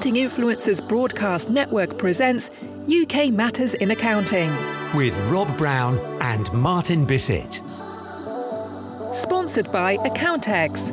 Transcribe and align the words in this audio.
Accounting 0.00 0.24
Influencers 0.30 0.88
Broadcast 0.88 1.50
Network 1.50 1.98
presents 1.98 2.48
UK 2.88 3.30
Matters 3.30 3.74
in 3.74 3.90
Accounting. 3.90 4.50
with 4.94 5.14
Rob 5.30 5.54
Brown 5.58 5.98
and 6.22 6.50
Martin 6.54 7.04
Bissett. 7.04 7.60
Sponsored 9.12 9.70
by 9.70 9.98
Accountex. 9.98 10.90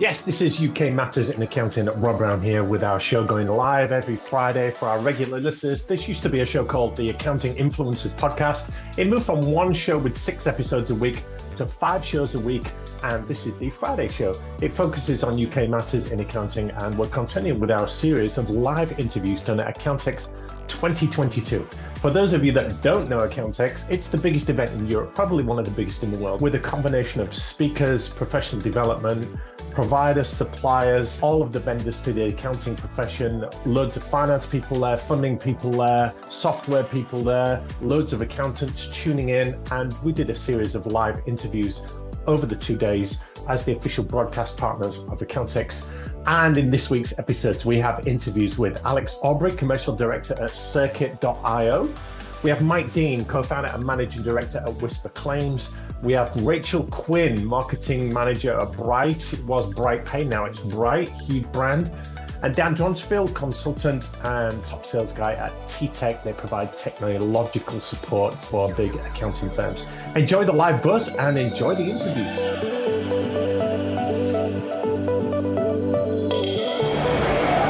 Yes, 0.00 0.22
this 0.22 0.40
is 0.40 0.64
UK 0.64 0.94
Matters 0.94 1.28
in 1.28 1.42
Accounting. 1.42 1.84
Rob 2.00 2.16
Brown 2.16 2.40
here 2.40 2.64
with 2.64 2.82
our 2.82 2.98
show 2.98 3.22
going 3.22 3.48
live 3.48 3.92
every 3.92 4.16
Friday 4.16 4.70
for 4.70 4.88
our 4.88 4.98
regular 4.98 5.38
listeners. 5.40 5.84
This 5.84 6.08
used 6.08 6.22
to 6.22 6.30
be 6.30 6.40
a 6.40 6.46
show 6.46 6.64
called 6.64 6.96
the 6.96 7.10
Accounting 7.10 7.54
Influencers 7.56 8.14
Podcast. 8.14 8.72
It 8.96 9.08
moved 9.08 9.24
from 9.24 9.42
one 9.42 9.74
show 9.74 9.98
with 9.98 10.16
six 10.16 10.46
episodes 10.46 10.90
a 10.90 10.94
week 10.94 11.26
to 11.56 11.66
five 11.66 12.02
shows 12.02 12.34
a 12.34 12.40
week, 12.40 12.72
and 13.02 13.28
this 13.28 13.44
is 13.46 13.54
the 13.58 13.68
Friday 13.68 14.08
show. 14.08 14.34
It 14.62 14.72
focuses 14.72 15.22
on 15.22 15.38
UK 15.38 15.68
matters 15.68 16.10
in 16.10 16.20
accounting, 16.20 16.70
and 16.70 16.96
we're 16.96 17.08
continuing 17.08 17.60
with 17.60 17.70
our 17.70 17.86
series 17.86 18.38
of 18.38 18.48
live 18.48 18.98
interviews 18.98 19.42
done 19.42 19.60
at 19.60 19.76
Accountex 19.76 20.30
2022. 20.66 21.68
For 21.96 22.10
those 22.10 22.32
of 22.32 22.42
you 22.42 22.52
that 22.52 22.80
don't 22.82 23.10
know 23.10 23.18
Accountex, 23.18 23.90
it's 23.90 24.08
the 24.08 24.16
biggest 24.16 24.48
event 24.48 24.70
in 24.70 24.86
Europe, 24.86 25.14
probably 25.14 25.44
one 25.44 25.58
of 25.58 25.66
the 25.66 25.70
biggest 25.72 26.02
in 26.02 26.10
the 26.10 26.18
world, 26.18 26.40
with 26.40 26.54
a 26.54 26.58
combination 26.58 27.20
of 27.20 27.34
speakers, 27.34 28.08
professional 28.08 28.62
development, 28.62 29.28
providers, 29.70 30.28
suppliers, 30.28 31.20
all 31.22 31.42
of 31.42 31.52
the 31.52 31.60
vendors 31.60 32.00
to 32.02 32.12
the 32.12 32.28
accounting 32.28 32.76
profession, 32.76 33.44
loads 33.64 33.96
of 33.96 34.02
finance 34.02 34.46
people 34.46 34.80
there, 34.80 34.96
funding 34.96 35.38
people 35.38 35.70
there, 35.70 36.12
software 36.28 36.84
people 36.84 37.22
there, 37.22 37.62
loads 37.80 38.12
of 38.12 38.20
accountants 38.20 38.88
tuning 38.88 39.30
in. 39.30 39.60
And 39.70 39.94
we 40.02 40.12
did 40.12 40.30
a 40.30 40.34
series 40.34 40.74
of 40.74 40.86
live 40.86 41.22
interviews 41.26 41.92
over 42.26 42.46
the 42.46 42.56
two 42.56 42.76
days 42.76 43.22
as 43.48 43.64
the 43.64 43.72
official 43.72 44.04
broadcast 44.04 44.56
partners 44.56 44.98
of 45.04 45.18
Accountex. 45.20 45.86
And 46.26 46.56
in 46.58 46.70
this 46.70 46.90
week's 46.90 47.18
episodes, 47.18 47.64
we 47.64 47.78
have 47.78 48.06
interviews 48.06 48.58
with 48.58 48.84
Alex 48.84 49.18
Aubrey, 49.22 49.52
commercial 49.52 49.96
director 49.96 50.40
at 50.42 50.54
Circit.io. 50.54 51.88
We 52.42 52.48
have 52.48 52.62
Mike 52.62 52.90
Dean, 52.94 53.26
co-founder 53.26 53.70
and 53.74 53.84
managing 53.84 54.22
director 54.22 54.62
at 54.66 54.72
Whisper 54.80 55.10
Claims. 55.10 55.72
We 56.02 56.14
have 56.14 56.34
Rachel 56.42 56.84
Quinn, 56.84 57.44
marketing 57.44 58.14
manager 58.14 58.58
at 58.58 58.72
Bright. 58.72 59.34
It 59.34 59.44
was 59.44 59.72
Bright 59.74 60.06
Pay, 60.06 60.24
now 60.24 60.46
it's 60.46 60.58
Bright, 60.58 61.10
huge 61.10 61.44
brand. 61.52 61.92
And 62.42 62.54
Dan 62.54 62.74
Dronsfield, 62.74 63.34
consultant 63.34 64.10
and 64.24 64.64
top 64.64 64.86
sales 64.86 65.12
guy 65.12 65.34
at 65.34 65.52
T-Tech. 65.68 66.24
They 66.24 66.32
provide 66.32 66.74
technological 66.74 67.78
support 67.78 68.32
for 68.40 68.72
big 68.72 68.94
accounting 68.94 69.50
firms. 69.50 69.86
Enjoy 70.16 70.44
the 70.44 70.52
live 70.52 70.82
bus 70.82 71.14
and 71.16 71.36
enjoy 71.36 71.74
the 71.74 71.84
interviews. 71.84 72.79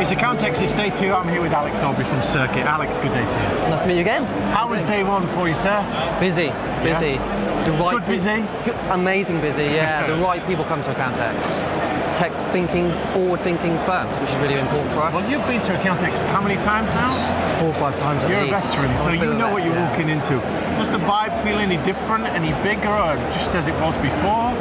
It's 0.00 0.10
Accountex, 0.10 0.62
it's 0.62 0.72
day 0.72 0.88
two. 0.88 1.12
I'm 1.12 1.28
here 1.28 1.42
with 1.42 1.52
Alex 1.52 1.82
Aubrey 1.82 2.04
from 2.04 2.22
Circit. 2.22 2.64
Alex, 2.64 2.98
good 2.98 3.12
day 3.12 3.20
to 3.20 3.36
you. 3.36 3.68
Nice 3.68 3.82
to 3.82 3.88
meet 3.88 3.96
you 3.96 4.00
again. 4.00 4.24
How 4.54 4.66
was 4.66 4.82
day 4.84 5.04
one 5.04 5.26
for 5.26 5.46
you, 5.46 5.52
sir? 5.52 5.76
Busy, 6.18 6.48
busy. 6.82 7.20
Yes. 7.20 7.66
The 7.66 7.72
right 7.72 7.98
Good 7.98 8.06
busy? 8.06 8.40
Good, 8.64 8.76
amazing 8.92 9.42
busy. 9.42 9.64
Yeah, 9.64 10.06
the 10.16 10.16
right 10.22 10.44
people 10.46 10.64
come 10.64 10.80
to 10.84 10.94
Accountex. 10.94 12.16
Tech 12.16 12.32
thinking, 12.50 12.90
forward 13.12 13.40
thinking 13.40 13.76
firms, 13.84 14.18
which 14.20 14.30
is 14.30 14.36
really 14.38 14.58
important 14.58 14.90
for 14.92 15.00
us. 15.00 15.12
Well, 15.12 15.30
you've 15.30 15.46
been 15.46 15.60
to 15.60 15.72
Accountex 15.72 16.24
how 16.32 16.40
many 16.40 16.58
times 16.62 16.94
now? 16.94 17.12
four 17.60 17.68
or 17.68 17.74
five 17.74 17.94
times 17.96 18.24
at 18.24 18.30
You're 18.30 18.40
a 18.40 18.44
least. 18.44 18.72
veteran, 18.72 18.96
so 18.96 19.10
a 19.10 19.16
you 19.16 19.32
a 19.32 19.36
know 19.36 19.52
what 19.52 19.62
you're 19.62 19.74
yeah. 19.74 19.90
walking 19.90 20.08
into. 20.08 20.40
Does 20.80 20.88
the 20.88 20.96
vibe 20.96 21.36
feel 21.44 21.58
any 21.58 21.76
different, 21.84 22.24
any 22.24 22.56
bigger, 22.64 22.88
or 22.88 23.16
just 23.28 23.50
as 23.50 23.66
it 23.66 23.74
was 23.82 23.98
before? 23.98 24.56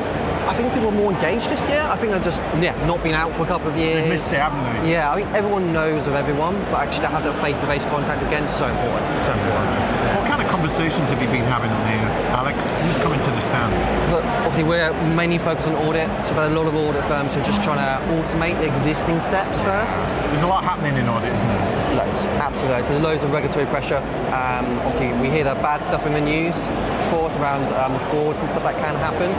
I 0.50 0.54
think 0.54 0.74
people 0.74 0.90
are 0.90 0.98
more 0.98 1.14
engaged 1.14 1.48
this 1.48 1.62
year. 1.70 1.82
I 1.84 1.96
think 1.96 2.12
they've 2.12 2.24
just 2.24 2.42
yeah 2.58 2.74
not 2.88 3.04
been 3.04 3.14
out 3.14 3.32
for 3.36 3.44
a 3.44 3.46
couple 3.46 3.70
of 3.70 3.78
years. 3.78 4.02
They've 4.02 4.10
missed 4.10 4.34
it, 4.34 4.40
haven't 4.40 4.82
they? 4.82 4.94
Yeah, 4.94 5.12
I 5.12 5.22
think 5.22 5.30
everyone 5.36 5.72
knows 5.72 6.08
of 6.08 6.16
everyone, 6.16 6.58
but 6.74 6.90
actually 6.90 7.06
to 7.06 7.08
have 7.14 7.24
that 7.24 7.40
face-to-face 7.44 7.86
contact 7.86 8.24
again 8.24 8.44
is 8.46 8.56
so 8.56 8.66
important. 8.66 9.06
So 9.30 9.32
important. 9.38 9.70
What 10.18 10.26
kind 10.26 10.29
of 10.29 10.29
conversations 10.60 11.10
have 11.10 11.22
you 11.22 11.28
been 11.30 11.48
having 11.48 11.72
here, 11.88 12.04
Alex? 12.36 12.76
Who's 12.84 12.98
coming 12.98 13.22
to 13.22 13.32
the 13.32 13.40
stand? 13.40 13.72
But 14.12 14.26
obviously 14.44 14.68
we're 14.68 14.92
mainly 15.16 15.38
focused 15.38 15.70
on 15.70 15.76
audit. 15.88 16.12
So 16.28 16.36
we've 16.36 16.44
had 16.44 16.52
a 16.52 16.54
lot 16.60 16.68
of 16.68 16.76
audit 16.76 17.02
firms 17.06 17.34
who 17.34 17.40
are 17.40 17.46
just 17.46 17.64
trying 17.64 17.80
to 17.80 17.96
automate 18.12 18.60
the 18.60 18.68
existing 18.68 19.22
steps 19.22 19.56
first. 19.62 20.04
There's 20.28 20.44
a 20.44 20.52
lot 20.52 20.66
happening 20.66 20.98
in 21.00 21.08
audit, 21.08 21.32
isn't 21.32 21.48
there? 21.48 21.96
Loads, 22.04 22.26
absolutely. 22.44 22.84
So 22.84 22.90
there's 22.90 23.02
loads 23.02 23.24
of 23.24 23.32
regulatory 23.32 23.68
pressure. 23.68 24.04
Um, 24.36 24.68
obviously, 24.84 25.16
we 25.24 25.32
hear 25.32 25.46
the 25.46 25.56
bad 25.64 25.80
stuff 25.82 26.06
in 26.06 26.12
the 26.12 26.20
news, 26.20 26.68
of 26.68 27.08
course, 27.08 27.34
around 27.40 27.72
um, 27.80 27.96
fraud 28.12 28.36
and 28.36 28.50
stuff 28.52 28.64
that 28.64 28.76
can 28.84 29.00
happen. 29.00 29.32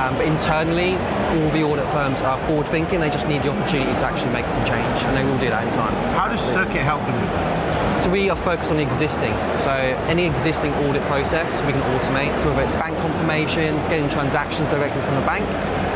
Um, 0.00 0.16
but 0.16 0.24
internally, 0.24 0.96
all 1.36 1.50
the 1.52 1.68
audit 1.68 1.84
firms 1.92 2.24
are 2.24 2.38
forward 2.48 2.66
thinking. 2.68 3.00
They 3.00 3.12
just 3.12 3.28
need 3.28 3.42
the 3.42 3.52
opportunity 3.52 3.92
to 3.92 4.04
actually 4.08 4.32
make 4.32 4.48
some 4.48 4.64
change, 4.64 5.04
and 5.04 5.12
they 5.12 5.22
will 5.22 5.36
do 5.36 5.52
that 5.52 5.68
in 5.68 5.72
time. 5.76 5.92
How 6.16 6.32
does 6.32 6.40
Circit 6.40 6.80
help 6.80 7.04
them 7.04 7.20
with 7.20 7.28
that? 7.28 7.91
So 8.02 8.10
we 8.10 8.28
are 8.30 8.36
focused 8.36 8.70
on 8.70 8.78
the 8.78 8.82
existing. 8.82 9.32
So 9.62 9.70
any 10.10 10.26
existing 10.26 10.74
audit 10.84 11.02
process 11.02 11.62
we 11.62 11.72
can 11.72 11.82
automate. 11.94 12.36
So 12.40 12.48
whether 12.48 12.62
it's 12.62 12.72
bank 12.72 12.98
confirmations, 12.98 13.86
getting 13.86 14.08
transactions 14.08 14.68
directly 14.70 15.00
from 15.02 15.14
the 15.14 15.22
bank, 15.22 15.46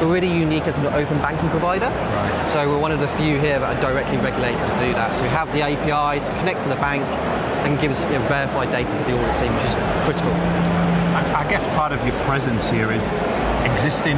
we're 0.00 0.14
really 0.14 0.30
unique 0.30 0.68
as 0.68 0.78
an 0.78 0.86
open 0.86 1.18
banking 1.18 1.50
provider. 1.50 1.90
So 2.48 2.68
we're 2.68 2.78
one 2.78 2.92
of 2.92 3.00
the 3.00 3.08
few 3.08 3.40
here 3.40 3.58
that 3.58 3.76
are 3.76 3.80
directly 3.80 4.18
regulated 4.18 4.60
to 4.60 4.76
do 4.78 4.94
that. 4.94 5.16
So 5.16 5.24
we 5.24 5.30
have 5.30 5.52
the 5.52 5.62
APIs 5.62 6.22
to 6.22 6.30
connect 6.38 6.62
to 6.62 6.68
the 6.68 6.76
bank 6.76 7.04
and 7.66 7.78
give 7.80 7.90
us 7.90 8.04
you 8.04 8.10
know, 8.10 8.22
verified 8.28 8.70
data 8.70 8.90
to 8.90 9.04
the 9.04 9.18
audit 9.18 9.36
team, 9.42 9.52
which 9.52 9.66
is 9.66 9.74
critical. 10.06 10.95
I, 11.16 11.48
guess 11.48 11.66
part 11.68 11.92
of 11.92 12.04
your 12.06 12.16
presence 12.24 12.68
here 12.68 12.92
is 12.92 13.08
existing 13.64 14.16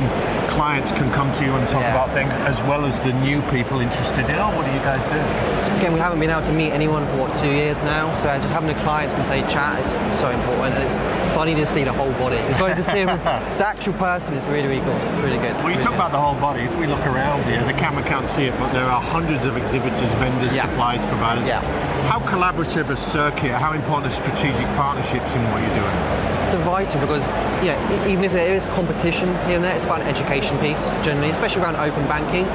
clients 0.49 0.91
can 0.93 1.11
come 1.13 1.33
to 1.35 1.45
you 1.45 1.55
and 1.55 1.69
talk 1.69 1.83
Yeah. 1.83 1.95
about 1.95 2.13
things 2.13 2.33
as 2.51 2.63
well 2.65 2.85
as 2.85 3.01
the 3.01 3.13
new 3.23 3.41
people 3.43 3.81
interested 3.81 4.25
in, 4.29 4.37
oh, 4.39 4.51
what 4.57 4.67
do 4.67 4.73
you 4.73 4.81
guys 4.81 5.05
do? 5.07 5.21
So 5.67 5.77
again, 5.77 5.93
we 5.93 6.01
haven't 6.01 6.19
been 6.21 6.31
able 6.31 6.43
to 6.43 6.53
meet 6.53 6.73
anyone 6.73 7.07
for 7.07 7.19
what 7.19 7.35
two 7.35 7.47
years 7.53 7.83
now. 7.85 8.13
So 8.15 8.29
just 8.37 8.49
having 8.51 8.69
the 8.69 8.81
clients 8.83 9.15
and 9.15 9.25
say 9.27 9.41
chat 9.43 9.79
is 9.87 9.93
so 10.19 10.31
important, 10.31 10.75
and 10.75 10.85
it's 10.85 10.97
funny 11.35 11.55
to 11.55 11.67
see 11.67 11.85
the 11.85 11.93
whole 11.93 12.13
body. 12.15 12.37
It's 12.37 12.59
funny 12.59 12.75
to 12.75 12.83
see 12.83 13.05
them, 13.09 13.19
the 13.59 13.67
actual 13.67 13.93
person 13.95 14.35
is 14.35 14.45
really, 14.47 14.69
really 14.69 14.81
cool, 14.83 14.99
really 15.23 15.39
good. 15.39 15.55
Well, 15.63 15.71
you 15.71 15.79
really 15.79 15.83
talk 15.85 15.93
good. 15.93 16.01
about 16.03 16.13
the 16.13 16.19
whole 16.21 16.35
body. 16.41 16.63
If 16.63 16.77
we 16.79 16.87
look 16.87 17.05
around 17.07 17.45
here, 17.45 17.63
the 17.65 17.75
camera 17.75 18.03
can't 18.03 18.29
see 18.29 18.45
it, 18.45 18.59
but 18.59 18.73
there 18.73 18.87
are 18.87 19.01
hundreds 19.01 19.45
of 19.45 19.57
exhibitors, 19.57 20.13
vendors, 20.15 20.57
Yeah. 20.57 20.63
suppliers, 20.67 21.05
providers. 21.07 21.47
Yeah. 21.47 21.63
How 22.09 22.19
collaborative 22.21 22.91
is 22.91 22.99
Circit? 22.99 23.53
How 23.53 23.73
important 23.73 24.13
are 24.13 24.17
strategic 24.17 24.67
partnerships 24.75 25.35
in 25.35 25.43
what 25.53 25.63
you're 25.63 25.75
doing? 25.75 26.38
They're 26.51 26.65
because 27.01 27.27
you 27.63 27.73
know 27.73 28.07
even 28.09 28.25
if 28.25 28.33
there 28.33 28.55
is 28.55 28.65
competition 28.67 29.29
here 29.47 29.57
and 29.57 29.65
there, 29.65 29.75
it's 29.75 29.85
about 29.85 30.01
an 30.01 30.07
education 30.07 30.59
piece 30.59 30.91
generally, 31.05 31.31
especially 31.31 31.63
around 31.63 31.77
open 31.77 32.07
banking. 32.09 32.47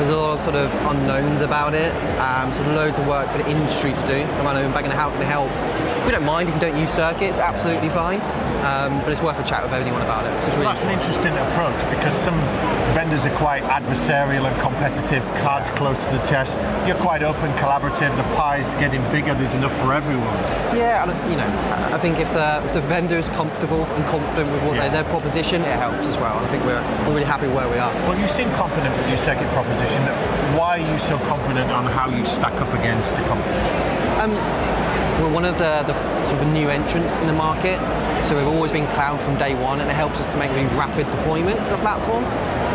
There's 0.00 0.12
a 0.12 0.16
lot 0.16 0.38
of 0.38 0.40
sort 0.40 0.56
of 0.56 0.72
unknowns 0.86 1.42
about 1.42 1.74
it, 1.74 1.92
um, 2.18 2.50
so 2.54 2.62
loads 2.72 2.96
of 2.96 3.06
work 3.06 3.28
for 3.30 3.36
the 3.36 3.50
industry 3.50 3.92
to 3.92 4.06
do 4.06 4.24
open 4.24 4.72
banking 4.72 4.90
and 4.90 4.98
how 4.98 5.10
it 5.10 5.12
can 5.18 5.26
help. 5.26 5.50
We 6.06 6.12
don't 6.12 6.24
mind 6.24 6.48
if 6.48 6.54
you 6.54 6.60
don't 6.60 6.78
use 6.80 6.90
Circits, 6.92 7.22
it's 7.22 7.38
absolutely 7.38 7.90
fine. 7.90 8.20
Um, 8.60 9.00
but 9.00 9.08
it's 9.08 9.22
worth 9.22 9.38
a 9.38 9.44
chat 9.44 9.62
with 9.62 9.72
anyone 9.72 10.02
about 10.02 10.26
it. 10.26 10.32
It's 10.44 10.52
really 10.56 10.68
that's 10.68 10.82
an 10.84 10.90
interesting 10.90 11.32
approach 11.32 11.80
because 11.96 12.12
some 12.12 12.36
vendors 12.92 13.24
are 13.24 13.34
quite 13.36 13.62
adversarial 13.64 14.44
and 14.44 14.52
competitive, 14.60 15.24
cards 15.40 15.70
close 15.70 16.04
to 16.04 16.12
the 16.12 16.22
chest. 16.28 16.58
You're 16.86 17.00
quite 17.00 17.22
open, 17.22 17.50
collaborative, 17.56 18.12
the 18.20 18.28
pie's 18.36 18.68
getting 18.76 19.00
bigger, 19.10 19.32
there's 19.32 19.54
enough 19.54 19.72
for 19.80 19.94
everyone. 19.94 20.36
Yeah, 20.76 21.08
and 21.08 21.30
you 21.30 21.38
know, 21.38 21.48
I- 21.88 21.98
think 22.00 22.18
if 22.18 22.32
the, 22.32 22.62
if 22.64 22.72
the 22.72 22.80
vendor 22.82 23.16
is 23.18 23.28
comfortable 23.30 23.84
and 23.84 24.04
confident 24.06 24.50
with 24.52 24.62
what 24.64 24.76
Yeah. 24.76 24.88
they, 24.88 25.00
their 25.00 25.04
proposition, 25.04 25.60
it 25.62 25.76
helps 25.78 26.04
as 26.08 26.16
well. 26.16 26.36
I 26.38 26.46
think 26.48 26.64
we're, 26.64 26.80
we're 27.04 27.14
really 27.16 27.24
happy 27.24 27.46
where 27.48 27.68
we 27.68 27.76
are. 27.76 27.92
Well, 28.08 28.18
you 28.18 28.28
seem 28.28 28.50
confident 28.52 28.96
with 28.96 29.08
your 29.08 29.18
second 29.18 29.48
proposition. 29.50 29.89
Why 30.56 30.80
are 30.80 30.92
you 30.92 30.98
so 30.98 31.18
confident 31.18 31.70
on 31.70 31.84
how 31.84 32.08
you 32.10 32.24
stack 32.24 32.54
up 32.60 32.72
against 32.74 33.16
the 33.16 33.22
competition? 33.22 33.64
Um, 34.20 34.30
we're 35.20 35.32
one 35.32 35.44
of 35.44 35.58
the, 35.58 35.82
the 35.86 36.26
sort 36.26 36.40
of 36.40 36.48
new 36.52 36.68
entrants 36.68 37.16
in 37.16 37.26
the 37.26 37.32
market, 37.32 37.78
so 38.24 38.36
we've 38.36 38.46
always 38.46 38.72
been 38.72 38.86
cloud 38.94 39.20
from 39.20 39.36
day 39.36 39.54
one, 39.54 39.80
and 39.80 39.90
it 39.90 39.94
helps 39.94 40.20
us 40.20 40.30
to 40.32 40.38
make 40.38 40.50
really 40.50 40.66
rapid 40.76 41.06
deployments 41.06 41.64
to 41.64 41.70
the 41.70 41.78
platform. 41.78 42.24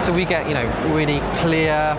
So 0.03 0.13
we 0.13 0.25
get 0.25 0.47
you 0.47 0.53
know 0.53 0.67
really 0.93 1.19
clear 1.39 1.95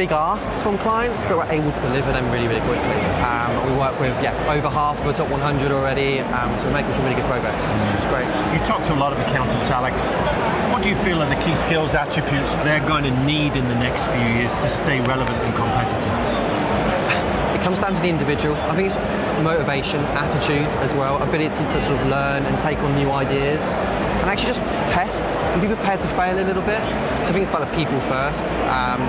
big 0.00 0.12
asks 0.12 0.62
from 0.62 0.78
clients, 0.78 1.24
but 1.24 1.36
we're 1.36 1.52
able 1.52 1.70
to 1.70 1.80
deliver 1.82 2.10
them 2.10 2.24
really, 2.32 2.48
really 2.48 2.64
quickly. 2.64 3.00
Um, 3.20 3.52
we 3.68 3.72
work 3.76 3.92
with 4.00 4.16
yeah 4.24 4.32
over 4.48 4.70
half 4.70 4.98
of 4.98 5.04
the 5.04 5.12
top 5.12 5.28
100 5.28 5.70
already, 5.72 6.20
um, 6.32 6.48
so 6.58 6.64
we're 6.64 6.80
making 6.80 6.94
some 6.94 7.04
really 7.04 7.20
good 7.20 7.28
progress. 7.28 7.60
It's 8.00 8.08
great. 8.08 8.24
You 8.56 8.64
talk 8.64 8.80
to 8.88 8.94
a 8.94 9.00
lot 9.04 9.12
of 9.12 9.20
accountants, 9.20 9.68
Alex. 9.68 10.08
What 10.72 10.82
do 10.82 10.88
you 10.88 10.96
feel 10.96 11.20
are 11.20 11.28
the 11.28 11.36
key 11.44 11.54
skills 11.54 11.92
attributes 11.92 12.56
they're 12.64 12.80
going 12.88 13.04
to 13.04 13.12
need 13.28 13.52
in 13.60 13.68
the 13.68 13.74
next 13.74 14.06
few 14.08 14.24
years 14.40 14.56
to 14.64 14.70
stay 14.70 15.04
relevant 15.04 15.36
and 15.36 15.52
competitive? 15.52 16.16
It 17.52 17.60
comes 17.60 17.78
down 17.78 17.92
to 17.92 18.00
the 18.00 18.08
individual. 18.08 18.56
I 18.72 18.74
think 18.74 18.88
it's 18.88 18.96
motivation, 19.44 20.00
attitude 20.16 20.64
as 20.80 20.94
well, 20.94 21.20
ability 21.22 21.60
to 21.60 21.78
sort 21.84 22.00
of 22.00 22.06
learn 22.08 22.48
and 22.48 22.58
take 22.58 22.78
on 22.78 22.96
new 22.96 23.12
ideas, 23.12 23.60
and 24.24 24.32
actually 24.32 24.56
just 24.56 24.64
test 24.88 25.28
and 25.52 25.60
be 25.60 25.68
prepared 25.68 26.00
to 26.00 26.08
fail 26.16 26.40
a 26.40 26.46
little 26.48 26.64
bit. 26.64 26.80
So 27.20 27.28
I 27.28 27.32
think 27.36 27.44
it's 27.44 27.52
about 27.52 27.68
the 27.68 27.76
people 27.76 28.00
first. 28.08 28.48
Um, 28.72 29.04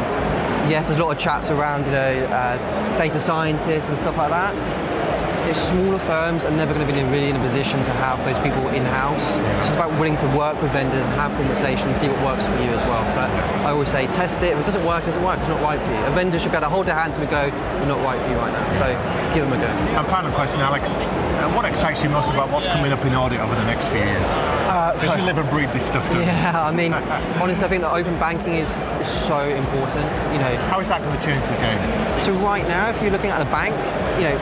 yes, 0.69 0.87
there's 0.87 0.99
a 0.99 1.03
lot 1.03 1.15
of 1.15 1.19
chats 1.19 1.49
around, 1.49 1.85
you 1.85 1.91
know, 1.91 2.25
uh, 2.31 2.97
data 2.97 3.19
scientists 3.19 3.89
and 3.89 3.97
stuff 3.97 4.17
like 4.17 4.29
that. 4.29 4.80
If 5.49 5.57
smaller 5.57 5.99
firms 5.99 6.45
are 6.45 6.51
never 6.51 6.73
going 6.73 6.85
to 6.87 6.93
be 6.93 7.03
really 7.03 7.29
in 7.29 7.35
a 7.35 7.39
position 7.39 7.83
to 7.83 7.91
have 7.93 8.23
those 8.25 8.39
people 8.39 8.67
in-house. 8.69 9.37
It's 9.59 9.67
just 9.67 9.75
about 9.75 9.91
willing 9.99 10.17
to 10.17 10.27
work 10.37 10.61
with 10.61 10.71
vendors 10.71 11.01
and 11.01 11.13
have 11.19 11.31
conversations, 11.33 11.97
see 11.97 12.07
what 12.07 12.21
works 12.23 12.45
for 12.47 12.55
you 12.61 12.69
as 12.71 12.81
well. 12.83 13.03
But 13.15 13.29
I 13.65 13.71
always 13.71 13.89
say, 13.89 14.07
test 14.07 14.39
it. 14.41 14.53
If 14.53 14.59
it 14.59 14.65
doesn't 14.65 14.85
work, 14.85 15.03
it 15.03 15.07
doesn't 15.07 15.23
work. 15.23 15.39
It's 15.39 15.47
not 15.49 15.61
right 15.61 15.81
for 15.81 15.91
you. 15.91 15.97
A 16.05 16.11
vendor 16.11 16.39
should 16.39 16.51
be 16.51 16.57
able 16.57 16.67
to 16.67 16.73
hold 16.73 16.85
their 16.85 16.95
hands 16.95 17.17
and 17.17 17.29
go, 17.29 17.49
"We're 17.49 17.87
not 17.87 18.03
right 18.03 18.21
for 18.21 18.29
you 18.29 18.37
right 18.37 18.53
now." 18.53 18.65
So 18.79 18.87
give 19.33 19.43
them 19.43 19.53
a 19.53 19.57
go. 19.57 19.67
And 19.67 20.07
final 20.07 20.31
question, 20.31 20.61
Alex. 20.61 20.95
Uh, 20.95 21.49
what 21.53 21.65
excites 21.65 22.03
you 22.03 22.09
most 22.09 22.29
about 22.29 22.51
what's 22.51 22.67
coming 22.67 22.91
up 22.91 23.03
in 23.03 23.15
audit 23.15 23.39
over 23.39 23.55
the 23.55 23.63
next 23.65 23.87
few 23.87 23.99
years? 23.99 24.29
Because 24.93 25.17
you 25.17 25.23
live 25.25 25.37
and 25.39 25.49
breathe 25.49 25.71
this 25.73 25.85
stuff. 25.87 26.05
Yeah, 26.13 26.53
I 26.53 26.71
mean, 26.71 26.93
honestly, 26.93 27.65
I 27.65 27.67
think 27.67 27.81
that 27.81 27.91
open 27.93 28.19
banking 28.19 28.55
is, 28.55 28.69
is 29.01 29.07
so 29.09 29.39
important. 29.49 30.05
You 30.33 30.39
know, 30.39 30.53
How 30.69 30.79
is 30.79 30.87
that 30.89 31.01
going 31.01 31.17
to 31.17 31.25
change 31.25 31.41
the 31.47 31.57
game? 31.57 31.79
So 32.23 32.33
right 32.45 32.67
now, 32.67 32.89
if 32.89 33.01
you're 33.01 33.09
looking 33.09 33.31
at 33.31 33.41
a 33.41 33.45
bank, 33.45 33.73
you 34.19 34.29
know, 34.29 34.37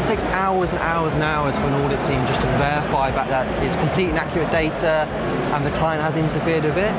it 0.00 0.06
takes 0.06 0.22
hours 0.32 0.72
and 0.72 0.80
hours 0.80 1.12
and 1.14 1.22
hours 1.22 1.54
for 1.56 1.68
an 1.68 1.74
audit 1.84 2.00
team 2.06 2.24
just 2.26 2.40
to 2.40 2.46
verify 2.56 3.10
that 3.10 3.28
that 3.28 3.46
is 3.62 3.76
complete 3.76 4.08
and 4.08 4.16
accurate 4.16 4.50
data 4.50 5.04
and 5.52 5.66
the 5.66 5.70
client 5.76 6.00
has 6.00 6.16
interfered 6.16 6.64
with 6.64 6.78
it. 6.78 6.94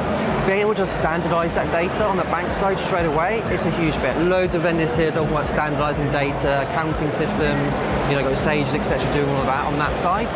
Being 0.45 0.59
able 0.62 0.75
to 0.75 0.86
just 0.86 1.01
standardise 1.01 1.53
that 1.56 1.71
data 1.71 2.06
on 2.06 2.18
the 2.18 2.24
bank 2.30 2.53
side 2.53 2.77
straight 2.77 3.06
away, 3.06 3.42
it's 3.45 3.65
a 3.65 3.71
huge 3.71 3.95
bit. 3.98 4.15
Loads 4.21 4.53
of 4.53 4.63
vendors 4.63 4.95
here 4.95 5.12
talking 5.12 5.30
about 5.30 5.45
standardising 5.45 6.12
data, 6.12 6.62
accounting 6.69 7.12
systems, 7.12 7.81
you 8.09 8.18
know, 8.18 8.24
got 8.27 8.38
Sage, 8.38 8.68
etc., 8.68 9.01
doing 9.13 9.30
all 9.30 9.42
of 9.42 9.48
that 9.48 9.65
on 9.65 9.77
that 9.80 9.95
side. 9.95 10.30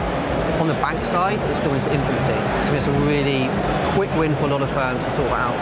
On 0.59 0.67
the 0.67 0.73
bank 0.75 1.05
side, 1.05 1.37
it's 1.51 1.59
still 1.59 1.71
in 1.71 1.77
its 1.77 1.87
infancy. 1.87 2.37
So 2.69 2.73
it's 2.73 2.87
a 2.87 2.97
really 3.05 3.45
quick 3.93 4.09
win 4.17 4.33
for 4.35 4.45
a 4.45 4.47
lot 4.47 4.61
of 4.61 4.71
firms 4.71 5.03
to 5.05 5.11
sort 5.11 5.29
that 5.29 5.53
out. 5.53 5.57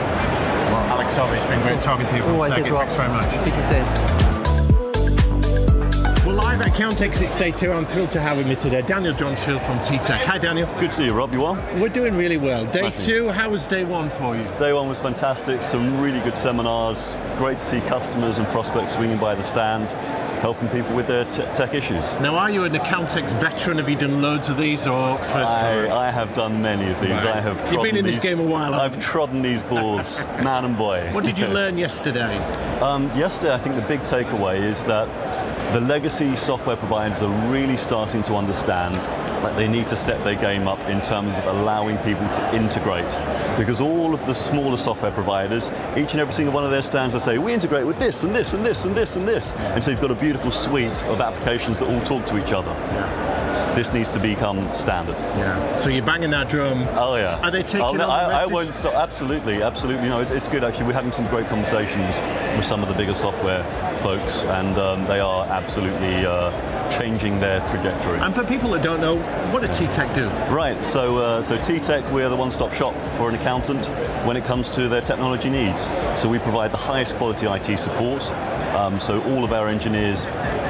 Well, 0.72 0.84
Alex 0.96 1.16
Solvey, 1.16 1.36
it's 1.36 1.46
been 1.48 1.62
great 1.62 1.82
talking 1.82 2.08
to 2.08 2.18
you 2.18 2.24
Always 2.24 2.54
Thanks 2.54 2.96
very 2.96 3.10
much. 3.10 3.30
Speak 3.32 3.54
to 3.54 3.60
you 3.60 3.64
soon. 3.64 4.33
Live 6.54 6.62
at 6.68 7.02
Exit 7.02 7.40
Day 7.40 7.50
2, 7.50 7.72
I'm 7.72 7.84
thrilled 7.84 8.12
to 8.12 8.20
have 8.20 8.38
with 8.38 8.46
me 8.46 8.56
today 8.56 8.84
Daniel 8.84 9.12
Dronsfield 9.12 9.64
from 9.64 9.82
T-Tech. 9.82 10.22
Hi, 10.22 10.38
Daniel. 10.38 10.68
Good 10.80 10.92
to 10.92 10.98
see 10.98 11.06
you, 11.06 11.14
Rob. 11.14 11.34
You 11.34 11.42
well? 11.42 11.80
We're 11.80 11.90
doing 11.90 12.14
really 12.14 12.38
well. 12.38 12.64
Day 12.66 12.82
Smashing. 12.82 13.06
two, 13.06 13.30
how 13.32 13.50
was 13.50 13.68
day 13.68 13.84
one 13.84 14.08
for 14.08 14.36
you? 14.36 14.44
Day 14.60 14.72
one 14.72 14.88
was 14.88 15.00
fantastic. 15.00 15.64
Some 15.64 16.00
really 16.00 16.20
good 16.20 16.38
seminars. 16.38 17.18
Great 17.40 17.58
to 17.58 17.66
see 17.66 17.80
customers 17.82 18.38
and 18.38 18.48
prospects 18.50 18.94
swinging 18.94 19.18
by 19.18 19.34
the 19.34 19.42
stand, 19.42 19.90
helping 20.44 20.68
people 20.70 20.96
with 20.96 21.08
their 21.08 21.26
te- 21.26 21.42
tech 21.56 21.74
issues. 21.74 22.14
Now, 22.20 22.36
are 22.38 22.52
you 22.52 22.66
an 22.66 22.74
Accountex 22.74 23.34
veteran? 23.42 23.80
Have 23.80 23.90
you 23.90 23.96
done 23.96 24.22
loads 24.22 24.50
of 24.50 24.58
these 24.58 24.86
or 24.86 25.18
first 25.18 25.58
time? 25.58 25.92
I, 25.92 26.10
I 26.10 26.12
have 26.12 26.36
done 26.36 26.62
many 26.62 26.92
of 26.92 27.02
these. 27.02 27.24
Right. 27.26 27.38
I 27.38 27.42
have. 27.42 27.74
You've 27.74 27.82
been 27.82 27.98
in 27.98 28.06
this 28.06 28.22
game 28.22 28.40
a 28.40 28.46
while, 28.46 28.76
I've 28.76 29.00
trodden 29.00 29.42
these 29.42 29.64
boards, 29.64 30.20
man 30.44 30.66
and 30.66 30.78
boy. 30.78 31.10
What 31.14 31.24
did 31.24 31.40
you 31.40 31.48
learn 31.60 31.80
yesterday? 31.80 32.38
Um, 32.80 33.06
yesterday, 33.18 33.56
I 33.56 33.58
think 33.58 33.76
the 33.76 33.82
big 33.82 34.02
takeaway 34.02 34.62
is 34.62 34.84
that 34.84 35.33
the 35.72 35.82
legacy 35.82 36.36
software 36.36 36.76
providers 36.76 37.24
are 37.24 37.52
really 37.52 37.78
starting 37.78 38.22
to 38.24 38.36
understand 38.36 38.96
that 39.44 39.56
they 39.56 39.68
need 39.68 39.88
to 39.88 39.96
step 39.96 40.24
their 40.24 40.36
game 40.36 40.68
up 40.68 40.80
in 40.88 41.02
terms 41.02 41.38
of 41.38 41.46
allowing 41.48 41.98
people 42.00 42.28
to 42.30 42.56
integrate. 42.56 43.18
Because 43.58 43.82
all 43.82 44.14
of 44.14 44.26
the 44.26 44.34
smaller 44.34 44.78
software 44.78 45.12
providers, 45.12 45.72
each 45.98 46.12
and 46.14 46.22
every 46.22 46.34
single 46.34 46.54
one 46.54 46.64
of 46.64 46.72
their 46.72 46.82
stands, 46.82 47.14
they 47.14 47.20
say, 47.20 47.38
we 47.38 47.54
integrate 47.54 47.86
with 47.86 48.00
this 48.00 48.24
and 48.24 48.34
this 48.34 48.54
and 48.54 48.66
this 48.66 48.86
and 48.86 48.96
this 48.96 49.16
and 49.16 49.28
this. 49.28 49.54
And 49.54 49.84
so 49.84 49.92
you've 49.92 50.02
got 50.02 50.12
a 50.12 50.16
beautiful 50.16 50.52
suite 50.52 51.04
of 51.06 51.22
applications 51.22 51.78
that 51.80 51.90
all 51.90 52.04
talk 52.04 52.26
to 52.28 52.38
each 52.38 52.54
other. 52.54 52.72
This 53.76 53.92
needs 53.92 54.12
to 54.12 54.20
become 54.20 54.74
standard. 54.76 55.16
Yeah. 55.36 55.78
So 55.78 55.90
you're 55.90 56.06
banging 56.06 56.30
that 56.30 56.48
drum. 56.50 56.88
Oh 56.92 57.16
yeah. 57.16 57.40
Are 57.42 57.50
they 57.50 57.64
taking 57.64 57.82
Oh, 57.82 57.92
no, 57.94 58.06
the 58.06 58.14
I, 58.14 58.44
I 58.44 58.46
won't 58.46 58.72
stop. 58.72 58.94
Absolutely, 58.94 59.64
absolutely. 59.64 60.08
No, 60.10 60.22
it, 60.22 60.30
it's 60.30 60.48
good 60.48 60.64
actually. 60.64 60.86
We're 60.86 60.94
having 60.94 61.12
some 61.12 61.26
great 61.28 61.48
conversations 61.48 62.18
with 62.56 62.66
some 62.66 62.84
of 62.84 62.88
the 62.88 62.94
bigger 62.94 63.16
software 63.16 63.64
folks, 63.98 64.44
and 64.44 64.78
um, 64.78 65.06
they 65.06 65.20
are 65.20 65.46
absolutely 65.48 66.26
uh, 66.26 66.52
changing 66.92 67.40
their 67.40 67.68
trajectory. 67.68 68.20
And 68.20 68.36
for 68.36 68.44
people 68.44 68.70
that 68.72 68.84
don't 68.84 69.02
know, 69.02 69.18
what 69.52 69.62
did 69.62 69.74
T-Tech 69.74 70.14
do? 70.14 70.28
Right, 70.54 70.86
so 70.86 71.18
uh, 71.18 71.42
so 71.42 71.60
T-Tech, 71.62 72.10
we're 72.12 72.30
the 72.30 72.36
one-stop 72.36 72.74
shop 72.74 72.94
for 73.18 73.28
an 73.30 73.36
accountant 73.36 73.88
when 74.28 74.38
it 74.38 74.46
comes 74.46 74.70
to 74.72 74.88
their 74.88 75.02
technology 75.02 75.50
needs. 75.50 75.88
So 76.16 76.30
we 76.30 76.38
provide 76.38 76.72
the 76.72 76.78
highest 76.78 77.16
quality 77.16 77.48
IT 77.48 77.80
support. 77.80 78.30
Um, 78.76 79.00
so 79.00 79.22
all 79.24 79.44
of 79.44 79.52
our 79.54 79.68
engineers 79.68 80.26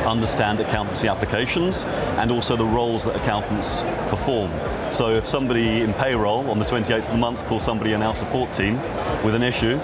understand 0.05 0.59
accountancy 0.59 1.07
applications 1.07 1.85
and 2.17 2.31
also 2.31 2.55
the 2.55 2.65
roles 2.65 3.03
that 3.05 3.15
accountants 3.15 3.81
perform. 4.09 4.51
So 4.91 5.09
if 5.09 5.27
somebody 5.27 5.81
in 5.81 5.93
payroll 5.93 6.49
on 6.49 6.59
the 6.59 6.65
28th 6.65 7.05
of 7.05 7.11
the 7.11 7.17
month 7.17 7.45
calls 7.45 7.63
somebody 7.63 7.93
in 7.93 8.01
our 8.03 8.13
support 8.13 8.51
team 8.51 8.77
with 9.23 9.35
an 9.35 9.43
issue, 9.43 9.79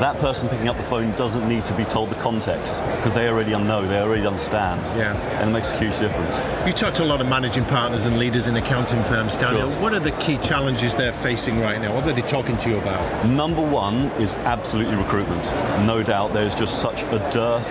that 0.00 0.16
person 0.18 0.48
picking 0.48 0.68
up 0.68 0.76
the 0.76 0.82
phone 0.82 1.10
doesn't 1.16 1.48
need 1.48 1.64
to 1.64 1.74
be 1.74 1.84
told 1.84 2.08
the 2.08 2.14
context 2.16 2.84
because 2.96 3.14
they 3.14 3.28
already 3.28 3.50
know, 3.50 3.84
they 3.84 3.98
already 3.98 4.24
understand. 4.26 4.80
Yeah. 4.96 5.16
And 5.40 5.50
it 5.50 5.52
makes 5.52 5.72
a 5.72 5.78
huge 5.78 5.98
difference. 5.98 6.38
You 6.64 6.72
talk 6.72 6.94
to 6.94 7.02
a 7.02 7.04
lot 7.04 7.20
of 7.20 7.26
managing 7.26 7.64
partners 7.64 8.06
and 8.06 8.16
leaders 8.16 8.46
in 8.46 8.56
accounting 8.56 9.02
firms, 9.04 9.36
Daniel. 9.36 9.70
Sure. 9.70 9.80
What 9.80 9.94
are 9.94 10.00
the 10.00 10.12
key 10.12 10.38
challenges 10.38 10.94
they're 10.94 11.12
facing 11.12 11.58
right 11.58 11.80
now? 11.80 11.92
What 11.92 12.06
are 12.06 12.12
they 12.12 12.22
talking 12.22 12.56
to 12.58 12.70
you 12.70 12.78
about? 12.78 13.26
Number 13.26 13.62
one 13.62 14.06
is 14.20 14.34
absolutely 14.34 14.94
recruitment. 14.94 15.44
No 15.84 16.02
doubt 16.04 16.32
there's 16.32 16.54
just 16.54 16.80
such 16.80 17.02
a 17.02 17.18
dearth 17.32 17.68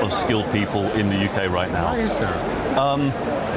of 0.00 0.12
skilled 0.12 0.50
people 0.52 0.84
in 0.92 1.08
the 1.08 1.16
UK 1.16 1.50
right 1.50 1.70
now. 1.70 1.86
Why 1.92 1.98
is 1.98 2.14
that? 2.18 2.78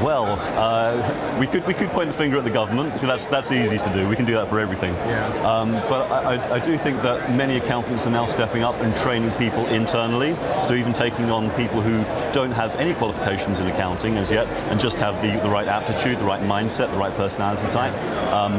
Well, 0.02 0.26
uh, 0.58 1.38
we 1.40 1.46
could 1.46 1.66
we 1.68 1.76
could 1.76 1.90
point 1.90 2.08
the 2.08 2.14
finger 2.14 2.38
at 2.38 2.44
the 2.44 2.50
government 2.50 2.92
because 2.94 3.08
that's 3.08 3.28
that's 3.28 3.52
easy 3.52 3.78
to 3.78 3.90
do. 3.94 4.08
We 4.08 4.16
can 4.16 4.26
do 4.26 4.34
that 4.34 4.48
for 4.48 4.60
everything. 4.60 4.94
Yeah. 4.96 5.28
Um, 5.48 5.74
but 5.90 6.10
I, 6.12 6.36
I- 6.36 6.52
I 6.56 6.60
do 6.60 6.76
think 6.78 7.02
that 7.04 7.32
many 7.36 7.58
accountants 7.58 8.08
are 8.08 8.10
now 8.10 8.26
stepping 8.26 8.64
up 8.64 8.76
and 8.82 8.96
training 8.96 9.32
people 9.34 9.68
internally. 9.68 10.36
So 10.64 10.74
even 10.74 10.92
taking 10.94 11.30
on 11.30 11.52
people 11.52 11.82
who 11.82 12.04
don't 12.34 12.52
have 12.52 12.76
any 12.76 12.94
qualifications 12.96 13.60
in 13.60 13.68
accounting 13.68 14.18
as 14.18 14.32
yet, 14.32 14.48
and 14.72 14.80
just 14.80 14.98
have 15.00 15.22
the, 15.22 15.40
the 15.44 15.50
right 15.50 15.68
aptitude, 15.68 16.18
the 16.20 16.26
right 16.26 16.42
mindset, 16.42 16.90
the 16.92 16.98
right 16.98 17.16
personality 17.16 17.68
type, 17.70 17.94
um, 18.34 18.54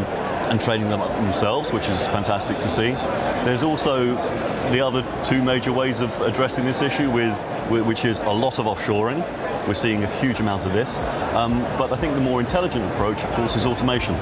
and 0.51 0.61
training 0.61 0.89
them 0.91 1.01
up 1.01 1.11
themselves, 1.17 1.73
which 1.73 1.89
is 1.89 2.07
fantastic 2.09 2.59
to 2.61 2.69
see. 2.69 2.93
There's 3.45 3.63
also 3.65 4.15
the 4.71 4.81
other 4.81 5.05
two 5.25 5.43
major 5.43 5.73
ways 5.73 6.01
of 6.01 6.19
addressing 6.21 6.65
this 6.65 6.83
issue 6.83 7.19
is, 7.19 7.45
which 7.69 8.05
is 8.05 8.21
a 8.21 8.31
lot 8.31 8.59
of 8.59 8.67
offshoring. 8.67 9.21
We're 9.67 9.75
seeing 9.75 10.03
a 10.05 10.07
huge 10.21 10.41
amount 10.41 10.67
of 10.67 10.73
this. 10.73 11.01
Um, 11.35 11.63
but 11.79 11.93
I 11.93 11.97
think 11.97 12.15
the 12.15 12.21
more 12.21 12.41
intelligent 12.41 12.85
approach, 12.93 13.25
of 13.25 13.33
course, 13.33 13.57
is 13.57 13.67
automation. 13.67 14.15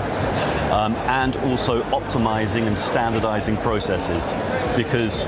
Um, 0.70 0.94
and 1.06 1.36
also 1.38 1.82
optimizing 1.84 2.66
and 2.66 2.76
standardizing 2.76 3.56
processes. 3.58 4.34
Because 4.76 5.24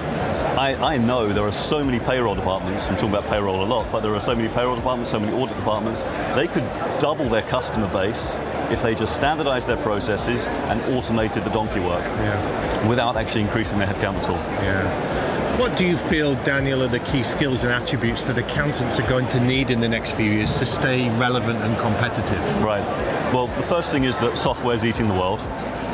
I, 0.62 0.94
I 0.94 0.96
know 0.96 1.32
there 1.32 1.42
are 1.42 1.50
so 1.50 1.82
many 1.82 1.98
payroll 1.98 2.36
departments, 2.36 2.86
I'm 2.86 2.94
talking 2.94 3.08
about 3.08 3.26
payroll 3.28 3.64
a 3.64 3.66
lot, 3.66 3.90
but 3.90 4.00
there 4.04 4.14
are 4.14 4.20
so 4.20 4.32
many 4.32 4.48
payroll 4.48 4.76
departments, 4.76 5.10
so 5.10 5.18
many 5.18 5.32
audit 5.32 5.56
departments, 5.56 6.04
they 6.36 6.46
could 6.46 6.62
double 7.00 7.28
their 7.28 7.42
customer 7.42 7.92
base 7.92 8.36
if 8.70 8.80
they 8.80 8.94
just 8.94 9.16
standardized 9.16 9.66
their 9.66 9.76
processes 9.78 10.46
and 10.46 10.80
automated 10.94 11.42
the 11.42 11.50
donkey 11.50 11.80
work 11.80 12.04
Yeah. 12.04 12.88
without 12.88 13.16
actually 13.16 13.40
increasing 13.40 13.80
their 13.80 13.88
headcount 13.88 14.18
at 14.18 14.28
all. 14.28 14.36
Yeah. 14.62 15.58
What 15.58 15.76
do 15.76 15.84
you 15.84 15.96
feel, 15.96 16.36
Daniel, 16.44 16.84
are 16.84 16.86
the 16.86 17.00
key 17.00 17.24
skills 17.24 17.64
and 17.64 17.72
attributes 17.72 18.22
that 18.26 18.38
accountants 18.38 19.00
are 19.00 19.08
going 19.08 19.26
to 19.28 19.40
need 19.40 19.70
in 19.70 19.80
the 19.80 19.88
next 19.88 20.12
few 20.12 20.30
years 20.30 20.56
to 20.60 20.64
stay 20.64 21.10
relevant 21.18 21.60
and 21.60 21.76
competitive? 21.78 22.62
Right. 22.62 22.86
Well, 23.34 23.48
the 23.48 23.64
first 23.64 23.90
thing 23.90 24.04
is 24.04 24.16
that 24.20 24.38
software 24.38 24.76
is 24.76 24.84
eating 24.84 25.08
the 25.08 25.14
world. 25.14 25.40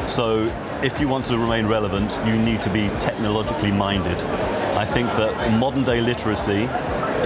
So 0.09 0.45
if 0.83 1.01
you 1.01 1.09
want 1.09 1.25
to 1.27 1.39
remain 1.39 1.67
relevant, 1.67 2.19
you 2.27 2.37
need 2.37 2.61
to 2.63 2.71
be 2.71 2.89
technologically 3.01 3.73
minded. 3.73 4.19
I 4.79 4.85
think 4.85 5.09
that 5.17 5.59
modern 5.59 5.83
day 5.83 6.01
literacy 6.01 6.63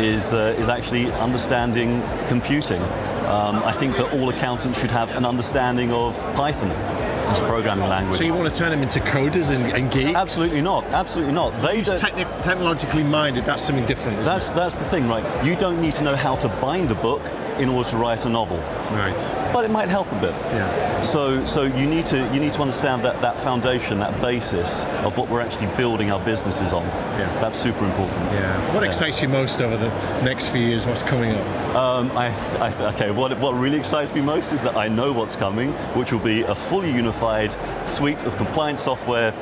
is, 0.03 0.33
uh, 0.33 0.57
is 0.59 0.71
actually 0.71 1.13
understanding 1.13 2.03
computing. 2.27 2.81
Um, 3.29 3.63
I 3.63 3.73
think 3.73 3.97
that 3.99 4.11
all 4.15 4.31
accountants 4.31 4.81
should 4.81 4.91
have 4.91 5.11
an 5.11 5.27
understanding 5.27 5.93
of 5.93 6.17
Python 6.35 6.71
as 6.71 7.41
a 7.41 7.45
programming 7.45 7.91
language. 7.91 8.21
So 8.21 8.25
you 8.25 8.33
want 8.33 8.51
to 8.51 8.59
turn 8.59 8.71
them 8.71 8.81
into 8.83 9.01
coders 9.01 9.51
and, 9.51 9.67
and 9.73 9.91
geeks? 9.91 10.17
Absolutely 10.19 10.63
not. 10.63 10.85
Absolutely 10.87 11.35
not. 11.35 11.51
They 11.61 11.83
don't- 11.83 12.01
techni- 12.01 12.43
technologically 12.43 13.05
minded, 13.05 13.45
that's 13.45 13.63
something 13.63 13.85
different. 13.85 14.25
That's 14.25 14.49
that's 14.51 14.75
the 14.75 14.85
thing, 14.85 15.07
right? 15.07 15.25
You 15.45 15.55
don't 15.55 15.81
need 15.83 15.93
to 15.95 16.05
know 16.05 16.17
how 16.17 16.37
to 16.37 16.49
bind 16.49 16.91
a 16.91 16.95
book. 16.95 17.23
In 17.59 17.69
order 17.69 17.89
to 17.91 17.97
write 17.97 18.25
a 18.25 18.29
novel. 18.29 18.59
Right. 18.93 19.17
But 19.53 19.65
it 19.65 19.71
might 19.71 19.89
help 19.89 20.11
a 20.13 20.21
bit. 20.21 20.33
Yeah. 20.53 21.03
So, 21.03 21.45
so 21.47 21.63
you 21.63 21.87
need 21.87 22.07
to 22.07 22.19
you 22.33 22.41
need 22.41 22.53
to 22.55 22.63
understand 22.63 23.05
that 23.05 23.21
that 23.23 23.39
foundation, 23.39 23.99
that 23.99 24.21
basis 24.21 24.87
of 25.05 25.17
what 25.17 25.29
we're 25.29 25.41
actually 25.41 25.75
building 25.77 26.11
our 26.11 26.21
businesses 26.25 26.73
on. 26.73 26.85
Yeah. 26.85 27.41
That's 27.41 27.59
super 27.59 27.85
important. 27.85 28.21
Yeah. 28.33 28.75
What 28.75 28.85
excites 28.85 29.21
you 29.23 29.29
most 29.29 29.61
over 29.61 29.77
the 29.77 29.89
next 30.23 30.49
few 30.49 30.61
years? 30.61 30.87
What's 30.87 31.03
coming 31.03 31.33
up? 31.33 31.47
Um, 31.75 32.11
I, 32.13 32.29
I, 32.59 32.89
okay, 32.95 33.11
what, 33.11 33.39
what 33.39 33.55
really 33.55 33.79
excites 33.79 34.15
me 34.15 34.21
most 34.21 34.53
is 34.53 34.63
that 34.63 34.77
I 34.77 34.89
know 34.89 35.13
what's 35.13 35.37
coming, 35.37 35.73
which 35.95 36.13
will 36.13 36.21
be 36.21 36.43
a 36.43 36.55
fully 36.55 36.93
unified 36.93 37.53
suite 37.89 38.25
of 38.25 38.37
compliance 38.37 38.83
software 38.83 39.33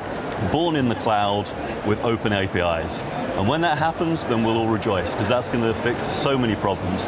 born 0.51 0.75
in 0.75 0.89
the 0.89 0.95
cloud 0.95 1.51
with 1.85 1.99
open 2.03 2.33
APIs. 2.33 3.01
And 3.01 3.47
when 3.47 3.61
that 3.61 3.77
happens, 3.77 4.25
then 4.25 4.43
we'll 4.43 4.57
all 4.57 4.67
rejoice 4.67 5.13
because 5.13 5.29
that's 5.29 5.49
going 5.49 5.63
to 5.63 5.73
fix 5.73 6.03
so 6.03 6.37
many 6.37 6.55
problems. 6.55 7.07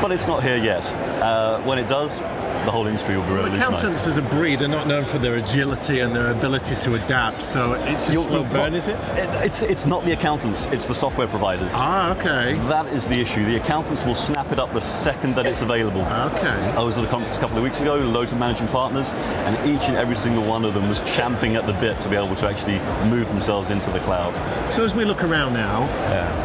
But 0.00 0.12
it's 0.12 0.28
not 0.28 0.44
here 0.44 0.56
yet. 0.56 0.84
Uh, 1.20 1.60
when 1.62 1.76
it 1.76 1.88
does, 1.88 2.20
the 2.68 2.72
whole 2.72 2.86
industry 2.86 3.16
will 3.16 3.24
be 3.24 3.32
revolutionized. 3.32 3.62
Accountants 3.82 4.06
as 4.06 4.18
a 4.18 4.22
breed 4.22 4.60
are 4.60 4.68
not 4.68 4.86
known 4.86 5.06
for 5.06 5.16
their 5.16 5.36
agility 5.36 6.00
and 6.00 6.14
their 6.14 6.32
ability 6.32 6.74
to 6.76 6.96
adapt, 7.02 7.42
so 7.42 7.72
it's 7.72 8.10
a 8.10 8.12
You'll- 8.12 8.24
slow 8.24 8.44
burn, 8.44 8.74
is 8.74 8.88
it? 8.88 8.96
it? 9.16 9.46
It's, 9.46 9.62
it's 9.62 9.86
not 9.86 10.04
the 10.04 10.12
accountants, 10.12 10.66
it's 10.66 10.84
the 10.84 10.94
software 10.94 11.26
providers. 11.28 11.72
Ah, 11.74 12.14
okay. 12.14 12.58
That 12.68 12.84
is 12.92 13.06
the 13.06 13.18
issue. 13.18 13.42
The 13.46 13.56
accountants 13.56 14.04
will 14.04 14.14
snap 14.14 14.52
it 14.52 14.58
up 14.58 14.70
the 14.74 14.82
second 14.82 15.34
that 15.36 15.46
it's 15.46 15.62
available. 15.62 16.02
Okay. 16.02 16.48
I 16.76 16.82
was 16.82 16.98
at 16.98 17.04
a 17.04 17.06
conference 17.08 17.38
a 17.38 17.40
couple 17.40 17.56
of 17.56 17.62
weeks 17.62 17.80
ago, 17.80 17.94
loads 17.96 18.32
of 18.32 18.38
managing 18.38 18.68
partners, 18.68 19.14
and 19.14 19.56
each 19.66 19.88
and 19.88 19.96
every 19.96 20.14
single 20.14 20.44
one 20.44 20.66
of 20.66 20.74
them 20.74 20.90
was 20.90 21.00
champing 21.10 21.56
at 21.56 21.64
the 21.64 21.72
bit 21.72 22.02
to 22.02 22.10
be 22.10 22.16
able 22.16 22.36
to 22.36 22.46
actually 22.46 22.80
move 23.08 23.28
themselves 23.28 23.70
into 23.70 23.90
the 23.90 24.00
cloud. 24.00 24.34
So 24.74 24.84
as 24.84 24.94
we 24.94 25.06
look 25.06 25.24
around 25.24 25.54
now, 25.54 25.86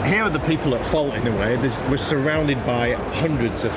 here 0.05 0.23
are 0.23 0.29
the 0.29 0.39
people 0.39 0.73
at 0.73 0.85
fault 0.85 1.15
in 1.15 1.27
a 1.27 1.37
way. 1.37 1.57
There's, 1.57 1.77
we're 1.89 1.97
surrounded 1.97 2.59
by 2.65 2.93
hundreds 3.19 3.65
of 3.65 3.73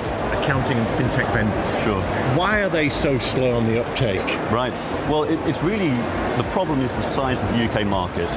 accounting 0.47 0.79
and 0.79 0.87
fintech 0.87 1.33
vendors. 1.33 1.83
Sure. 1.83 2.01
Why 2.37 2.63
are 2.63 2.69
they 2.69 2.89
so 2.89 3.19
slow 3.19 3.57
on 3.57 3.67
the 3.67 3.85
uptake? 3.85 4.23
Right. 4.53 4.73
Well, 5.11 5.25
it, 5.25 5.41
it's 5.49 5.65
really 5.65 5.89
the 5.89 6.49
problem 6.53 6.83
is 6.83 6.95
the 6.95 7.03
size 7.03 7.43
of 7.43 7.51
the 7.51 7.65
UK 7.65 7.85
market. 7.85 8.29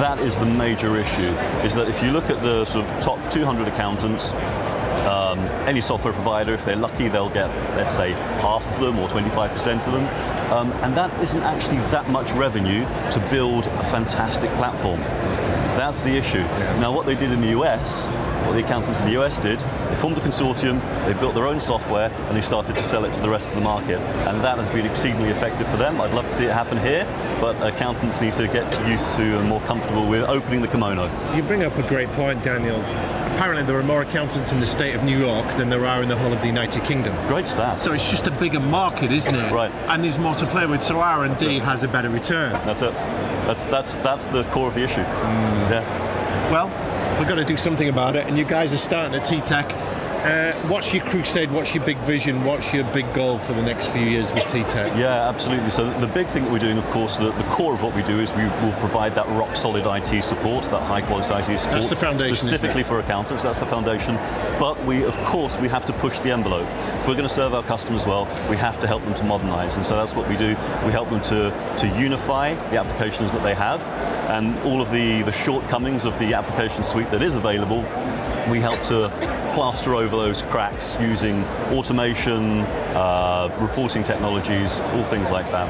That 0.00 0.20
is 0.20 0.38
the 0.38 0.46
major 0.46 0.96
issue. 0.96 1.34
Is 1.66 1.74
that 1.74 1.86
if 1.86 2.02
you 2.02 2.12
look 2.12 2.30
at 2.30 2.42
the 2.42 2.64
sort 2.64 2.86
of 2.86 3.00
top 3.00 3.30
200 3.30 3.68
accountants, 3.68 4.32
um, 5.02 5.40
any 5.68 5.82
software 5.82 6.14
provider, 6.14 6.54
if 6.54 6.64
they're 6.64 6.76
lucky, 6.76 7.08
they'll 7.08 7.28
get, 7.28 7.50
let's 7.76 7.94
say, 7.94 8.12
half 8.40 8.66
of 8.72 8.80
them 8.80 8.98
or 8.98 9.06
25% 9.06 9.86
of 9.86 9.92
them. 9.92 10.06
Um, 10.50 10.72
and 10.82 10.94
that 10.96 11.12
isn't 11.20 11.42
actually 11.42 11.76
that 11.90 12.08
much 12.08 12.32
revenue 12.32 12.86
to 13.10 13.28
build 13.30 13.66
a 13.66 13.82
fantastic 13.84 14.50
platform. 14.52 15.00
That's 15.76 16.00
the 16.00 16.16
issue. 16.16 16.42
Now, 16.80 16.90
what 16.90 17.04
they 17.04 17.14
did 17.14 17.32
in 17.32 17.42
the 17.42 17.50
US, 17.60 18.08
what 18.46 18.54
the 18.54 18.64
accountants 18.64 19.00
in 19.00 19.06
the 19.06 19.20
US 19.20 19.38
did, 19.38 19.60
they 19.60 19.96
formed 19.96 20.18
a 20.18 20.20
consortium, 20.20 20.80
they 21.06 21.14
built 21.14 21.34
their 21.34 21.46
own 21.46 21.60
software, 21.60 22.10
and 22.10 22.36
they 22.36 22.40
started 22.40 22.76
to 22.76 22.84
sell 22.84 23.04
it 23.04 23.12
to 23.14 23.20
the 23.20 23.28
rest 23.28 23.50
of 23.50 23.56
the 23.56 23.62
market. 23.62 23.98
And 24.28 24.40
that 24.40 24.58
has 24.58 24.70
been 24.70 24.86
exceedingly 24.86 25.30
effective 25.30 25.68
for 25.68 25.76
them. 25.76 26.00
I'd 26.00 26.12
love 26.12 26.28
to 26.28 26.34
see 26.34 26.44
it 26.44 26.52
happen 26.52 26.78
here, 26.78 27.04
but 27.40 27.56
accountants 27.62 28.20
need 28.20 28.32
to 28.34 28.46
get 28.48 28.64
used 28.88 29.14
to 29.16 29.38
and 29.38 29.48
more 29.48 29.60
comfortable 29.62 30.08
with 30.08 30.22
opening 30.28 30.62
the 30.62 30.68
kimono. 30.68 31.10
You 31.34 31.42
bring 31.42 31.62
up 31.62 31.76
a 31.76 31.86
great 31.88 32.08
point, 32.10 32.42
Daniel. 32.42 32.80
Apparently, 33.34 33.64
there 33.64 33.78
are 33.78 33.82
more 33.82 34.02
accountants 34.02 34.52
in 34.52 34.60
the 34.60 34.66
state 34.66 34.94
of 34.94 35.02
New 35.04 35.18
York 35.18 35.56
than 35.56 35.70
there 35.70 35.86
are 35.86 36.02
in 36.02 36.08
the 36.08 36.16
whole 36.16 36.32
of 36.32 36.40
the 36.40 36.46
United 36.46 36.84
Kingdom. 36.84 37.14
Great 37.28 37.46
stat. 37.46 37.80
So 37.80 37.92
it's 37.92 38.10
just 38.10 38.26
a 38.26 38.30
bigger 38.30 38.60
market, 38.60 39.10
isn't 39.10 39.34
it? 39.34 39.52
Right. 39.52 39.72
And 39.88 40.04
there's 40.04 40.18
more 40.18 40.34
to 40.34 40.46
play 40.46 40.66
with, 40.66 40.82
so 40.82 41.00
R&D 41.00 41.58
has 41.60 41.82
a 41.82 41.88
better 41.88 42.10
return. 42.10 42.52
That's 42.66 42.82
it. 42.82 42.92
That's 43.46 43.66
that's 43.66 43.96
that's 43.96 44.28
the 44.28 44.44
core 44.44 44.68
of 44.68 44.74
the 44.74 44.84
issue. 44.84 45.02
Hmm. 45.02 45.72
Yeah. 45.72 46.50
Well, 46.52 46.68
we've 47.22 47.28
got 47.28 47.36
to 47.36 47.44
do 47.44 47.56
something 47.56 47.88
about 47.88 48.16
it, 48.16 48.26
and 48.26 48.36
you 48.36 48.42
guys 48.42 48.74
are 48.74 48.78
starting 48.78 49.14
at 49.14 49.24
T-Tech. 49.24 49.91
Uh, 50.22 50.52
what's 50.68 50.94
your 50.94 51.04
crusade? 51.06 51.50
What's 51.50 51.74
your 51.74 51.84
big 51.84 51.98
vision? 51.98 52.44
What's 52.44 52.72
your 52.72 52.84
big 52.92 53.12
goal 53.12 53.40
for 53.40 53.54
the 53.54 53.62
next 53.62 53.88
few 53.88 54.02
years 54.02 54.32
with 54.32 54.46
T-Tech? 54.52 54.96
Yeah, 54.96 55.28
absolutely. 55.28 55.72
So 55.72 55.90
the 55.98 56.06
big 56.06 56.28
thing 56.28 56.44
that 56.44 56.52
we're 56.52 56.60
doing, 56.60 56.78
of 56.78 56.86
course, 56.90 57.16
the, 57.16 57.32
the 57.32 57.42
core 57.50 57.74
of 57.74 57.82
what 57.82 57.92
we 57.92 58.04
do 58.04 58.20
is 58.20 58.32
we 58.32 58.44
will 58.44 58.72
provide 58.78 59.16
that 59.16 59.26
rock 59.30 59.56
solid 59.56 59.84
IT 59.84 60.22
support, 60.22 60.62
that 60.66 60.82
high 60.82 61.00
quality 61.00 61.34
IT 61.34 61.58
support. 61.58 61.74
That's 61.74 61.88
the 61.88 61.96
foundation, 61.96 62.36
Specifically 62.36 62.84
for 62.84 63.00
accountants, 63.00 63.42
that's 63.42 63.58
the 63.58 63.66
foundation. 63.66 64.14
But 64.60 64.80
we, 64.84 65.02
of 65.02 65.18
course, 65.24 65.58
we 65.58 65.66
have 65.66 65.84
to 65.86 65.92
push 65.94 66.20
the 66.20 66.30
envelope. 66.30 66.68
If 66.70 67.08
we're 67.08 67.14
going 67.14 67.26
to 67.26 67.28
serve 67.28 67.52
our 67.52 67.64
customers 67.64 68.06
well, 68.06 68.26
we 68.48 68.56
have 68.58 68.78
to 68.78 68.86
help 68.86 69.02
them 69.02 69.14
to 69.14 69.24
modernize. 69.24 69.74
And 69.74 69.84
so 69.84 69.96
that's 69.96 70.14
what 70.14 70.28
we 70.28 70.36
do. 70.36 70.50
We 70.86 70.92
help 70.92 71.10
them 71.10 71.22
to, 71.22 71.50
to 71.78 71.98
unify 71.98 72.54
the 72.70 72.78
applications 72.78 73.32
that 73.32 73.42
they 73.42 73.54
have 73.54 73.82
and 74.30 74.56
all 74.60 74.80
of 74.80 74.92
the, 74.92 75.22
the 75.22 75.32
shortcomings 75.32 76.04
of 76.04 76.16
the 76.20 76.34
application 76.34 76.84
suite 76.84 77.10
that 77.10 77.22
is 77.22 77.34
available 77.34 77.84
we 78.50 78.60
help 78.60 78.80
to 78.82 79.08
plaster 79.54 79.94
over 79.94 80.16
those 80.16 80.42
cracks 80.42 80.96
using 81.00 81.44
automation, 81.72 82.60
uh, 82.94 83.54
reporting 83.60 84.02
technologies, 84.02 84.80
all 84.80 85.04
things 85.04 85.30
like 85.30 85.50
that. 85.50 85.68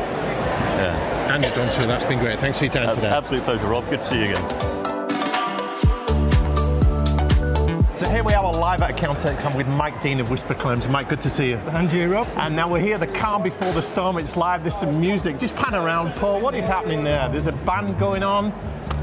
Yeah. 0.79 1.29
Daniel 1.29 1.51
Doncher, 1.53 1.87
that's 1.87 2.05
been 2.05 2.19
great. 2.19 2.39
Thanks 2.41 2.59
for 2.59 2.65
your 2.65 2.73
time 2.73 2.89
Ab- 2.89 2.95
today. 2.95 3.09
Absolute 3.09 3.45
pleasure, 3.45 3.69
Rob. 3.69 3.89
Good 3.89 4.01
to 4.01 4.07
see 4.07 4.19
you 4.19 4.31
again. 4.31 4.51
So 7.97 8.09
here 8.09 8.25
we 8.25 8.35
are 8.35 8.43
live 8.73 8.81
at 8.83 8.97
Accountex. 8.97 9.45
I'm 9.45 9.57
with 9.57 9.67
Mike 9.67 10.01
Dean 10.01 10.19
of 10.21 10.31
Whisper 10.31 10.55
Claims. 10.55 10.89
Mike, 10.89 11.09
good 11.09 11.21
to 11.21 11.31
see 11.31 11.51
you. 11.51 11.57
And 11.57 11.93
you, 11.93 12.13
Rob? 12.13 12.27
And 12.37 12.57
now 12.57 12.69
we're 12.71 12.81
here, 12.81 12.97
the 12.97 13.07
calm 13.07 13.43
before 13.43 13.73
the 13.73 13.83
storm. 13.83 14.17
It's 14.19 14.37
live. 14.37 14.63
There's 14.63 14.77
some 14.77 15.01
music. 15.01 15.39
Just 15.39 15.57
pan 15.57 15.75
around, 15.75 16.15
Paul. 16.15 16.41
What 16.41 16.55
is 16.55 16.67
happening 16.67 17.05
there? 17.05 17.29
There's 17.29 17.49
a 17.49 17.53
band 17.53 17.99
going 17.99 18.23
on. 18.23 18.53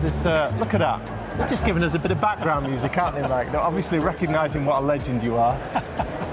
There's 0.01 0.25
uh, 0.25 0.55
look 0.59 0.73
at 0.73 0.79
that. 0.79 1.18
Just 1.47 1.65
giving 1.65 1.81
us 1.83 1.93
a 1.95 1.99
bit 1.99 2.11
of 2.11 2.19
background 2.21 2.67
music, 2.67 2.97
aren't 2.97 3.15
they, 3.15 3.21
Mike? 3.23 3.51
They're 3.51 3.61
obviously 3.61 3.99
recognising 3.99 4.65
what 4.65 4.81
a 4.81 4.85
legend 4.85 5.23
you 5.23 5.37
are. 5.37 5.57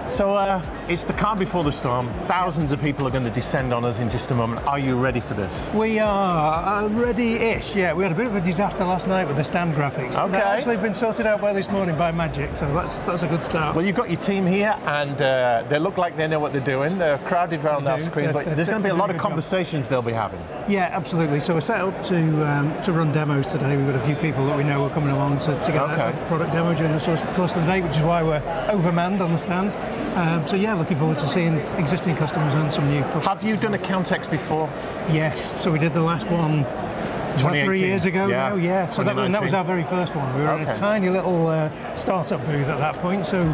So 0.08 0.34
uh, 0.34 0.60
it's 0.88 1.04
the 1.04 1.12
calm 1.12 1.36
before 1.38 1.64
the 1.64 1.72
storm. 1.72 2.08
Thousands 2.14 2.70
of 2.70 2.80
people 2.80 3.06
are 3.08 3.10
going 3.10 3.24
to 3.24 3.30
descend 3.30 3.74
on 3.74 3.84
us 3.84 3.98
in 3.98 4.08
just 4.08 4.30
a 4.30 4.34
moment. 4.34 4.64
Are 4.68 4.78
you 4.78 4.96
ready 4.96 5.18
for 5.18 5.34
this? 5.34 5.72
We 5.74 5.98
are 5.98 6.84
uh, 6.84 6.88
ready-ish. 6.88 7.74
Yeah, 7.74 7.92
we 7.92 8.04
had 8.04 8.12
a 8.12 8.14
bit 8.14 8.26
of 8.28 8.36
a 8.36 8.40
disaster 8.40 8.84
last 8.84 9.08
night 9.08 9.26
with 9.26 9.36
the 9.36 9.42
stand 9.42 9.74
graphics. 9.74 10.14
Okay. 10.14 10.30
They've 10.32 10.40
actually 10.42 10.76
been 10.76 10.94
sorted 10.94 11.26
out 11.26 11.40
by 11.40 11.52
this 11.52 11.68
morning 11.70 11.96
by 11.96 12.12
Magic, 12.12 12.54
so 12.54 12.72
that's 12.72 12.98
that's 13.00 13.24
a 13.24 13.26
good 13.28 13.42
start. 13.42 13.74
Well, 13.74 13.84
you've 13.84 13.96
got 13.96 14.10
your 14.10 14.20
team 14.20 14.46
here, 14.46 14.78
and 14.86 15.20
uh, 15.20 15.64
they 15.68 15.78
look 15.80 15.96
like 15.98 16.16
they 16.16 16.28
know 16.28 16.38
what 16.38 16.52
they're 16.52 16.60
doing. 16.62 16.98
They're 16.98 17.18
crowded 17.18 17.64
around 17.64 17.84
that 17.84 18.02
screen, 18.02 18.26
They're- 18.26 18.32
but 18.34 18.44
they're 18.44 18.54
there's 18.54 18.68
going 18.68 18.82
to 18.82 18.86
be 18.88 18.92
a 18.92 18.94
lot 18.94 19.10
of 19.10 19.16
good 19.16 19.22
job. 19.22 19.28
conversations 19.30 19.88
they'll 19.88 20.02
be 20.02 20.12
having. 20.12 20.40
Yeah, 20.68 20.88
absolutely. 20.92 21.40
So 21.40 21.54
we're 21.54 21.60
set 21.62 21.80
up 21.80 22.04
to 22.06 22.48
um, 22.48 22.72
to 22.84 22.92
run 22.92 23.10
demos 23.12 23.48
today. 23.48 23.76
We've 23.76 23.86
got 23.86 23.96
a 23.96 24.00
few 24.06 24.14
people 24.16 24.46
that 24.46 24.56
we 24.56 24.62
know 24.62 24.84
are 24.84 24.90
coming 24.90 25.10
along 25.10 25.40
to, 25.40 25.46
to 25.46 25.72
get 25.72 25.82
Okay. 25.82 26.10
a 26.16 26.26
product 26.28 26.52
demo 26.52 26.74
during 26.74 26.92
the 26.96 27.00
course 27.04 27.22
course 27.34 27.54
of 27.56 27.62
the 27.66 27.72
day, 27.72 27.80
which 27.80 27.96
is 27.96 28.02
why 28.02 28.22
we're 28.22 28.40
overmanned 28.70 29.20
on 29.20 29.32
the 29.32 29.38
stand. 29.38 29.72
Um, 30.16 30.48
so 30.48 30.56
yeah, 30.56 30.72
looking 30.74 30.96
forward 30.98 31.18
to 31.18 31.28
seeing 31.28 31.58
existing 31.78 32.16
customers 32.16 32.54
and 32.54 32.72
some 32.72 32.88
new. 32.90 33.02
customers. 33.02 33.26
Have 33.26 33.42
you 33.44 33.56
done 33.56 33.74
Accountex 33.74 34.30
before? 34.30 34.66
Yes. 35.12 35.52
So 35.62 35.70
we 35.70 35.78
did 35.78 35.92
the 35.92 36.00
last 36.00 36.30
one. 36.30 36.62
was 36.62 37.42
that 37.42 37.50
2018? 37.52 37.66
Three 37.66 37.80
years 37.80 38.04
ago 38.06 38.26
Yeah. 38.26 38.48
now, 38.48 38.56
yeah. 38.56 38.86
So 38.86 39.04
that, 39.04 39.18
and 39.18 39.34
that 39.34 39.42
was 39.42 39.52
our 39.52 39.62
very 39.64 39.82
first 39.84 40.14
one. 40.16 40.34
We 40.34 40.42
were 40.42 40.56
in 40.56 40.66
a 40.66 40.74
tiny 40.74 41.10
little 41.10 41.48
uh, 41.48 41.68
startup 41.96 42.40
booth 42.46 42.66
at 42.68 42.78
that 42.78 42.94
point. 42.96 43.26
So 43.26 43.44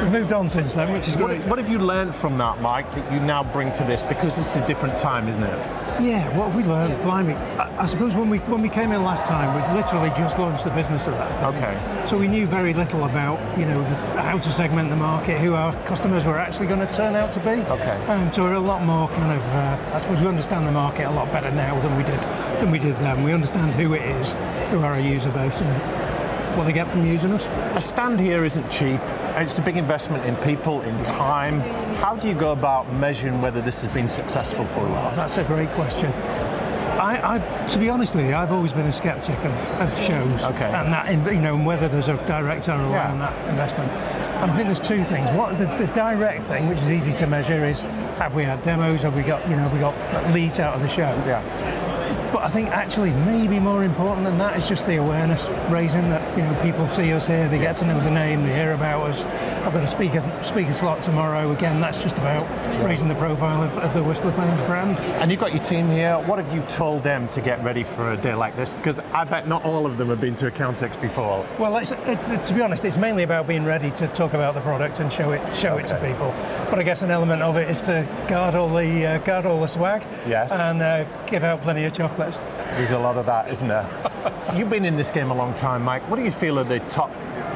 we've 0.00 0.12
moved 0.12 0.32
on 0.32 0.48
since 0.48 0.74
then, 0.74 0.92
which 0.92 1.08
is 1.08 1.16
What, 1.16 1.26
great. 1.26 1.44
what 1.46 1.58
have 1.58 1.68
you 1.68 1.80
learned 1.80 2.14
from 2.14 2.38
that, 2.38 2.60
Mike, 2.60 2.88
that 2.94 3.12
you 3.12 3.18
now 3.18 3.42
bring 3.42 3.72
to 3.72 3.82
this? 3.84 4.04
Because 4.04 4.36
this 4.36 4.54
is 4.54 4.62
a 4.62 4.66
different 4.66 4.96
time, 4.96 5.26
isn't 5.26 5.42
it? 5.42 5.66
Yeah, 6.00 6.36
what 6.36 6.50
have 6.50 6.56
we 6.56 6.64
learned? 6.64 7.02
Blimey. 7.02 7.34
I, 7.34 7.82
I 7.82 7.86
suppose 7.86 8.14
when 8.14 8.30
we 8.30 8.38
when 8.38 8.62
we 8.62 8.68
came 8.68 8.92
in 8.92 9.02
last 9.02 9.26
time, 9.26 9.54
we 9.54 9.80
literally 9.80 10.10
just 10.10 10.38
launched 10.38 10.64
the 10.64 10.70
business 10.70 11.06
of 11.06 11.14
that. 11.14 11.54
Okay. 11.54 12.06
So 12.08 12.18
we 12.18 12.28
knew 12.28 12.46
very 12.46 12.74
little 12.74 13.04
about, 13.04 13.38
you 13.58 13.66
know, 13.66 13.82
how 14.16 14.38
to 14.38 14.52
segment 14.52 14.90
the 14.90 14.96
market, 14.96 15.40
who 15.40 15.54
our 15.54 15.72
customers 15.84 16.24
were 16.24 16.38
actually 16.38 16.66
going 16.66 16.86
to 16.86 16.92
turn 16.92 17.14
out 17.14 17.32
to 17.32 17.40
be. 17.40 17.60
Okay. 17.70 18.06
Um, 18.06 18.32
so 18.32 18.42
we're 18.42 18.54
a 18.54 18.60
lot 18.60 18.84
more 18.84 19.08
kind 19.08 19.32
of, 19.32 19.44
uh, 19.54 19.94
I 19.94 19.98
suppose 19.98 20.20
we 20.20 20.26
understand 20.26 20.66
the 20.66 20.72
market 20.72 21.06
a 21.06 21.10
lot 21.10 21.30
better 21.32 21.50
now 21.50 21.80
than 21.80 21.96
we 21.96 22.04
did 22.04 22.20
than 22.60 22.70
we 22.70 22.78
did 22.78 22.96
then. 22.98 23.22
We 23.22 23.32
understand 23.32 23.72
who 23.72 23.94
it 23.94 24.02
is, 24.02 24.32
who 24.70 24.80
are 24.80 24.94
our 24.94 25.00
user 25.00 25.30
base, 25.30 25.60
and 25.60 26.01
what 26.56 26.64
they 26.66 26.72
get 26.72 26.88
from 26.90 27.06
using 27.06 27.32
us. 27.32 27.44
A 27.76 27.80
stand 27.80 28.20
here 28.20 28.44
isn't 28.44 28.68
cheap. 28.70 29.00
It's 29.36 29.58
a 29.58 29.62
big 29.62 29.76
investment 29.76 30.24
in 30.24 30.36
people, 30.36 30.82
in 30.82 30.96
time. 31.04 31.60
How 31.96 32.14
do 32.16 32.28
you 32.28 32.34
go 32.34 32.52
about 32.52 32.92
measuring 32.94 33.40
whether 33.40 33.60
this 33.60 33.80
has 33.82 33.92
been 33.92 34.08
successful 34.08 34.64
for 34.64 34.80
you? 34.80 34.94
Oh, 34.94 35.12
that's 35.14 35.36
a 35.38 35.44
great 35.44 35.68
question. 35.70 36.12
I, 36.92 37.36
I, 37.36 37.66
to 37.68 37.78
be 37.78 37.88
honest 37.88 38.14
with 38.14 38.26
you, 38.26 38.34
I've 38.34 38.52
always 38.52 38.72
been 38.72 38.86
a 38.86 38.92
skeptic 38.92 39.36
of, 39.44 39.70
of 39.80 39.98
shows 39.98 40.44
Okay. 40.44 40.66
and 40.66 40.92
that, 40.92 41.10
you 41.10 41.40
know, 41.40 41.54
and 41.54 41.66
whether 41.66 41.88
there's 41.88 42.08
a 42.08 42.16
direct 42.26 42.68
ROI 42.68 42.90
Yeah. 42.90 43.10
on 43.10 43.18
that 43.18 43.48
investment. 43.48 43.90
I 44.42 44.46
think 44.54 44.66
there's 44.66 44.78
two 44.80 45.02
things. 45.02 45.26
What 45.36 45.56
the, 45.58 45.64
the 45.84 45.86
direct 45.94 46.44
thing, 46.44 46.68
which 46.68 46.78
is 46.78 46.90
easy 46.90 47.12
to 47.14 47.26
measure, 47.26 47.66
is 47.66 47.80
have 48.20 48.34
we 48.34 48.44
had 48.44 48.62
demos? 48.62 49.02
Have 49.02 49.16
we 49.16 49.22
got, 49.22 49.42
you 49.48 49.56
know, 49.56 49.62
have 49.62 49.72
we 49.72 49.80
got 49.80 49.94
leads 50.34 50.60
out 50.60 50.74
of 50.74 50.82
the 50.82 50.88
show? 50.88 51.08
Yeah. 51.26 51.40
But 52.32 52.44
I 52.44 52.48
think 52.48 52.70
actually 52.70 53.10
maybe 53.10 53.58
more 53.58 53.84
important 53.84 54.24
than 54.24 54.38
that 54.38 54.56
is 54.56 54.66
just 54.66 54.86
the 54.86 54.96
awareness 54.96 55.48
raising 55.68 56.08
that 56.10 56.36
you 56.36 56.42
know 56.42 56.62
people 56.62 56.88
see 56.88 57.12
us 57.12 57.26
here, 57.26 57.46
they 57.48 57.58
get 57.58 57.76
to 57.76 57.86
know 57.86 58.00
the 58.00 58.10
name, 58.10 58.44
they 58.44 58.54
hear 58.54 58.72
about 58.72 59.10
us. 59.10 59.22
I've 59.62 59.72
got 59.72 59.82
a 59.82 59.86
speaker 59.86 60.22
speaker 60.42 60.72
slot 60.72 61.02
tomorrow. 61.02 61.52
Again, 61.52 61.80
that's 61.80 62.02
just 62.02 62.16
about 62.16 62.48
raising 62.82 63.08
the 63.08 63.14
profile 63.16 63.62
of, 63.62 63.76
of 63.78 63.92
the 63.92 64.02
Whisper 64.02 64.32
Claims 64.32 64.60
brand. 64.62 64.98
And 65.20 65.30
you've 65.30 65.40
got 65.40 65.52
your 65.52 65.62
team 65.62 65.88
here. 65.88 66.18
What 66.20 66.38
have 66.38 66.52
you 66.54 66.62
told 66.62 67.02
them 67.02 67.28
to 67.28 67.40
get 67.40 67.62
ready 67.62 67.84
for 67.84 68.12
a 68.12 68.16
day 68.16 68.34
like 68.34 68.56
this? 68.56 68.72
Because 68.72 68.98
I 68.98 69.24
bet 69.24 69.46
not 69.46 69.64
all 69.64 69.84
of 69.84 69.98
them 69.98 70.08
have 70.08 70.20
been 70.20 70.34
to 70.36 70.50
Accountex 70.50 71.00
before. 71.00 71.46
Well, 71.58 71.76
it's, 71.76 71.92
it, 71.92 72.46
to 72.46 72.54
be 72.54 72.62
honest, 72.62 72.84
it's 72.84 72.96
mainly 72.96 73.22
about 73.22 73.46
being 73.46 73.64
ready 73.64 73.90
to 73.92 74.08
talk 74.08 74.32
about 74.32 74.54
the 74.54 74.60
product 74.62 75.00
and 75.00 75.12
show 75.12 75.32
it 75.32 75.54
show 75.54 75.76
it 75.76 75.86
to 75.86 76.00
people. 76.00 76.34
But 76.70 76.78
I 76.78 76.82
guess 76.82 77.02
an 77.02 77.10
element 77.10 77.42
of 77.42 77.56
it 77.56 77.70
is 77.70 77.82
to 77.82 78.08
guard 78.26 78.54
all 78.54 78.68
the 78.74 79.06
uh, 79.06 79.18
guard 79.18 79.44
all 79.44 79.60
the 79.60 79.66
swag. 79.66 80.02
Yes. 80.26 80.50
And 80.50 80.80
uh, 80.80 81.04
give 81.26 81.44
out 81.44 81.60
plenty 81.60 81.84
of 81.84 81.92
There's 82.30 82.90
a 82.92 82.98
lot 82.98 83.16
of 83.16 83.26
that, 83.26 83.48
isn't 83.50 83.68
there? 83.68 83.86
You've 84.56 84.70
been 84.70 84.84
in 84.84 84.96
this 84.96 85.10
game 85.10 85.30
a 85.30 85.34
long 85.34 85.54
time, 85.54 85.82
Mike. 85.82 86.08
What 86.08 86.16
do 86.16 86.22
you 86.22 86.30
feel 86.32 86.58
are 86.58 86.64
the 86.64 86.80
top 86.80 87.10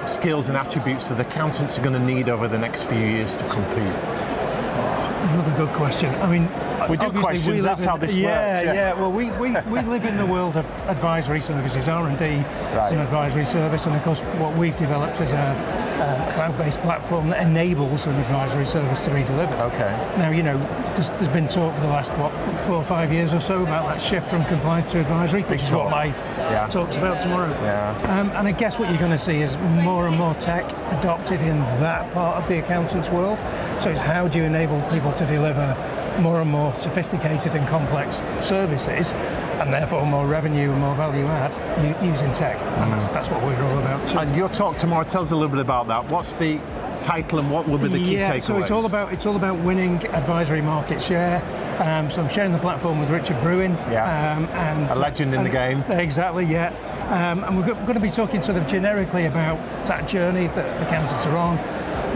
skills 0.09 0.49
and 0.49 0.57
attributes 0.57 1.09
that 1.09 1.19
accountants 1.21 1.79
are 1.79 1.83
going 1.83 1.95
to 1.95 2.01
need 2.15 2.29
over 2.29 2.49
the 2.49 2.59
next 2.59 2.85
few 2.85 2.99
years 2.99 3.37
to 3.37 3.45
compete? 3.49 3.79
Oh, 3.79 5.29
another 5.33 5.57
good 5.57 5.75
question. 5.75 6.15
I 6.17 6.27
mean, 6.31 6.49
We 6.89 6.97
do 6.97 7.11
questions, 7.11 7.49
live 7.49 7.63
that's 7.63 7.83
in- 7.83 7.89
how 7.89 7.97
this 7.97 8.17
yeah, 8.17 8.53
works, 8.55 8.65
yeah. 8.65 8.73
Yeah, 8.75 8.95
Well, 8.95 9.11
we, 9.13 9.25
we, 9.39 9.51
we 9.71 9.81
live 9.81 10.05
in 10.05 10.17
the 10.17 10.27
world 10.27 10.57
of 10.57 10.67
advisory 10.89 11.41
services. 11.41 11.89
R 11.89 12.07
and 12.09 12.17
D 12.19 12.25
is 12.27 12.93
an 12.93 12.99
advisory 12.99 13.45
service, 13.47 13.87
and 13.87 13.97
of 13.97 14.03
course, 14.03 14.21
what 14.39 14.55
we've 14.57 14.77
developed 14.77 15.21
is 15.21 15.33
a, 15.33 15.86
a 15.97 16.33
cloud-based 16.35 16.81
platform 16.81 17.29
that 17.31 17.43
enables 17.47 18.07
an 18.07 18.15
advisory 18.17 18.67
service 18.67 19.03
to 19.05 19.11
be 19.15 19.23
delivered. 19.25 19.59
Okay. 19.67 20.15
Now, 20.19 20.31
you 20.31 20.43
know, 20.43 20.59
there's, 20.95 21.09
there's 21.11 21.33
been 21.33 21.49
talk 21.49 21.75
for 21.75 21.81
the 21.81 21.89
last 21.89 22.13
what 22.15 22.35
four 22.63 22.77
or 22.77 22.85
five 22.85 23.13
years 23.13 23.33
or 23.33 23.41
so 23.41 23.63
about 23.63 23.85
that 23.87 24.01
shift 24.01 24.29
from 24.29 24.45
compliance 24.45 24.91
to 24.93 25.01
advisory, 25.01 25.43
which 25.45 25.63
is 25.63 25.71
talk. 25.71 25.85
what 25.85 25.91
my 25.91 26.05
Yeah. 26.07 26.67
talk's 26.71 26.97
about 26.97 27.21
tomorrow. 27.23 27.51
Yeah. 27.63 28.21
Um, 28.21 28.31
and 28.31 28.47
I 28.49 28.53
guess 28.53 28.79
what 28.79 28.89
you're 28.91 28.99
going 28.99 29.11
to 29.11 29.19
see 29.19 29.41
is 29.43 29.57
more 29.85 30.07
and 30.07 30.17
more 30.17 30.35
tech 30.35 30.65
adopted 30.99 31.41
in 31.41 31.59
that 31.81 32.13
part 32.13 32.37
of 32.37 32.49
the 32.49 32.59
accountant's 32.59 33.09
world. 33.11 33.39
So 33.81 33.91
it's 33.91 34.01
how 34.01 34.29
do 34.29 34.39
you 34.39 34.45
enable 34.45 34.81
people 34.91 35.13
to 35.13 35.27
deliver 35.27 35.75
more 36.21 36.41
and 36.41 36.51
more 36.51 36.73
sophisticated 36.79 37.55
and 37.55 37.67
complex 37.69 38.23
services, 38.41 39.11
and 39.61 39.73
therefore 39.73 40.05
more 40.07 40.27
revenue 40.27 40.71
and 40.73 40.81
more 40.81 40.95
value 40.95 41.25
add 41.27 41.53
using 42.05 42.33
tech. 42.33 42.57
And 42.81 42.93
that's, 42.93 43.09
that's 43.09 43.29
what 43.31 43.43
we're 43.43 43.63
all 43.63 43.79
about. 43.79 44.09
So- 44.09 44.19
And 44.19 44.35
your 44.37 44.49
talk 44.49 44.79
tomorrow, 44.79 45.05
tell 45.05 45.23
us 45.23 45.31
a 45.31 45.37
little 45.37 45.51
bit 45.51 45.61
about 45.61 45.89
that. 45.89 46.11
What's 46.11 46.33
the 46.35 46.61
title 47.03 47.39
and 47.39 47.51
what 47.53 47.69
will 47.69 47.79
be 47.79 47.89
the 47.89 47.99
key 47.99 48.17
yeah, 48.17 48.35
takeaways? 48.37 48.43
so 48.43 48.57
it's 48.59 48.71
all 48.71 48.87
about 48.87 49.13
it's 49.13 49.27
all 49.27 49.37
about 49.37 49.59
winning 49.61 50.05
advisory 50.09 50.63
market 50.63 51.01
share. 51.01 51.37
Um, 51.81 52.11
so 52.11 52.23
I'm 52.23 52.29
sharing 52.31 52.53
the 52.53 52.59
platform 52.59 52.99
with 53.01 53.11
Richard 53.11 53.41
Bruin. 53.43 53.73
Yeah. 53.91 54.37
Um, 54.37 54.47
and 54.47 54.91
A 54.91 54.95
legend 54.95 55.35
in 55.35 55.43
the 55.45 55.51
game. 55.51 55.81
Exactly. 55.91 56.45
Yeah. 56.47 56.69
Um, 57.11 57.45
and 57.45 57.57
we're, 57.57 57.67
go- 57.67 57.75
going 57.83 57.95
to 57.95 58.01
be 58.01 58.11
talking 58.11 58.43
sort 58.43 58.57
of 58.59 58.67
generically 58.67 59.27
about 59.27 59.59
that 59.87 60.09
journey 60.09 60.47
that 60.49 60.83
accountants 60.87 61.25
are 61.27 61.37
on. 61.37 61.59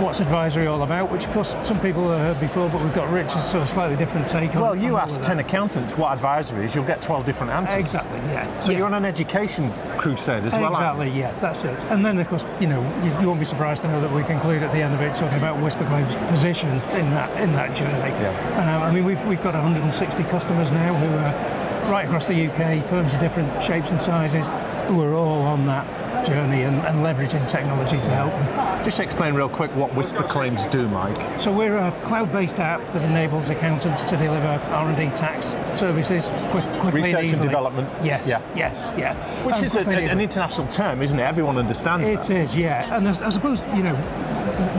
What's 0.00 0.20
advisory 0.20 0.66
all 0.66 0.82
about? 0.82 1.10
Which, 1.12 1.26
of 1.26 1.32
course, 1.32 1.54
some 1.62 1.78
people 1.80 2.08
have 2.08 2.20
heard 2.20 2.40
before, 2.40 2.70
but 2.70 2.82
we've 2.82 2.94
got 2.94 3.10
Richard's 3.12 3.44
sort 3.44 3.62
of 3.62 3.68
slightly 3.68 3.96
different 3.96 4.26
take 4.26 4.56
on. 4.56 4.62
Well, 4.62 4.76
you 4.76 4.96
on 4.96 5.02
ask 5.02 5.20
10 5.20 5.36
that. 5.36 5.46
accountants 5.46 5.96
what 5.98 6.12
advisory 6.12 6.64
is, 6.64 6.74
you'll 6.74 6.84
get 6.84 7.02
12 7.02 7.26
different 7.26 7.52
answers. 7.52 7.76
Exactly. 7.76 8.18
Yeah. 8.32 8.60
So 8.60 8.72
yeah. 8.72 8.78
you're 8.78 8.86
on 8.86 8.94
an 8.94 9.04
education 9.04 9.70
crusade 9.98 10.44
as 10.44 10.54
well, 10.54 10.70
Exactly, 10.70 11.10
yeah, 11.10 11.38
that's 11.40 11.64
it. 11.64 11.84
And 11.84 12.04
then, 12.04 12.18
of 12.18 12.26
course, 12.28 12.46
you 12.60 12.66
know, 12.66 12.80
you, 13.04 13.10
you 13.20 13.26
won't 13.28 13.40
be 13.40 13.44
surprised 13.44 13.82
to 13.82 13.88
know 13.88 14.00
that 14.00 14.10
we 14.10 14.22
conclude 14.24 14.62
at 14.62 14.72
the 14.72 14.80
end 14.80 14.94
of 14.94 15.02
it 15.02 15.14
talking 15.14 15.36
about 15.36 15.62
Whisper 15.62 15.84
Claims' 15.84 16.16
position 16.30 16.70
in 16.70 17.10
that 17.10 17.38
in 17.38 17.52
that 17.52 17.76
journey. 17.76 18.10
Yeah. 18.22 18.76
Um, 18.76 18.82
I 18.82 18.90
mean, 18.90 19.04
we've 19.04 19.22
we've 19.26 19.42
got 19.42 19.52
160 19.52 20.24
customers 20.24 20.70
now 20.70 20.94
who 20.94 21.08
are 21.18 21.90
right 21.92 22.06
across 22.06 22.24
the 22.24 22.48
UK, 22.48 22.82
firms 22.84 23.12
of 23.12 23.20
different 23.20 23.62
shapes 23.62 23.90
and 23.90 24.00
sizes, 24.00 24.48
who 24.88 25.02
are 25.02 25.14
all 25.14 25.42
on 25.42 25.66
that 25.66 25.86
journey 26.24 26.62
and, 26.62 26.76
and 26.86 26.98
leveraging 26.98 27.48
technology 27.48 27.98
to 27.98 28.10
help 28.10 28.32
them. 28.32 28.84
Just 28.84 29.00
explain 29.00 29.34
real 29.34 29.48
quick 29.48 29.74
what 29.76 29.94
Whisper 29.94 30.22
Claims 30.22 30.66
do, 30.66 30.88
Mike. 30.88 31.16
So 31.40 31.52
we're 31.52 31.76
a 31.76 31.92
cloud-based 32.04 32.58
app 32.58 32.80
that 32.92 33.02
enables 33.02 33.50
accountants 33.50 34.02
to 34.10 34.16
deliver 34.16 34.46
R&D 34.46 35.10
tax 35.16 35.48
services 35.78 36.30
quick, 36.50 36.64
quickly 36.80 37.02
Research 37.02 37.24
and 37.30 37.32
and 37.34 37.42
development. 37.42 37.88
Yes, 38.02 38.26
Yeah. 38.26 38.40
yes, 38.54 38.92
yeah. 38.98 39.14
Which 39.44 39.56
Um, 39.56 39.64
is 39.64 39.74
a, 39.76 39.80
an 39.88 40.20
international 40.20 40.66
term, 40.68 41.02
isn't 41.02 41.18
it? 41.18 41.22
Everyone 41.22 41.56
understands 41.58 42.06
It 42.08 42.20
that. 42.20 42.30
is, 42.30 42.56
yeah. 42.56 42.96
And 42.96 43.08
I 43.08 43.30
suppose, 43.30 43.62
you 43.74 43.82
know, 43.82 43.94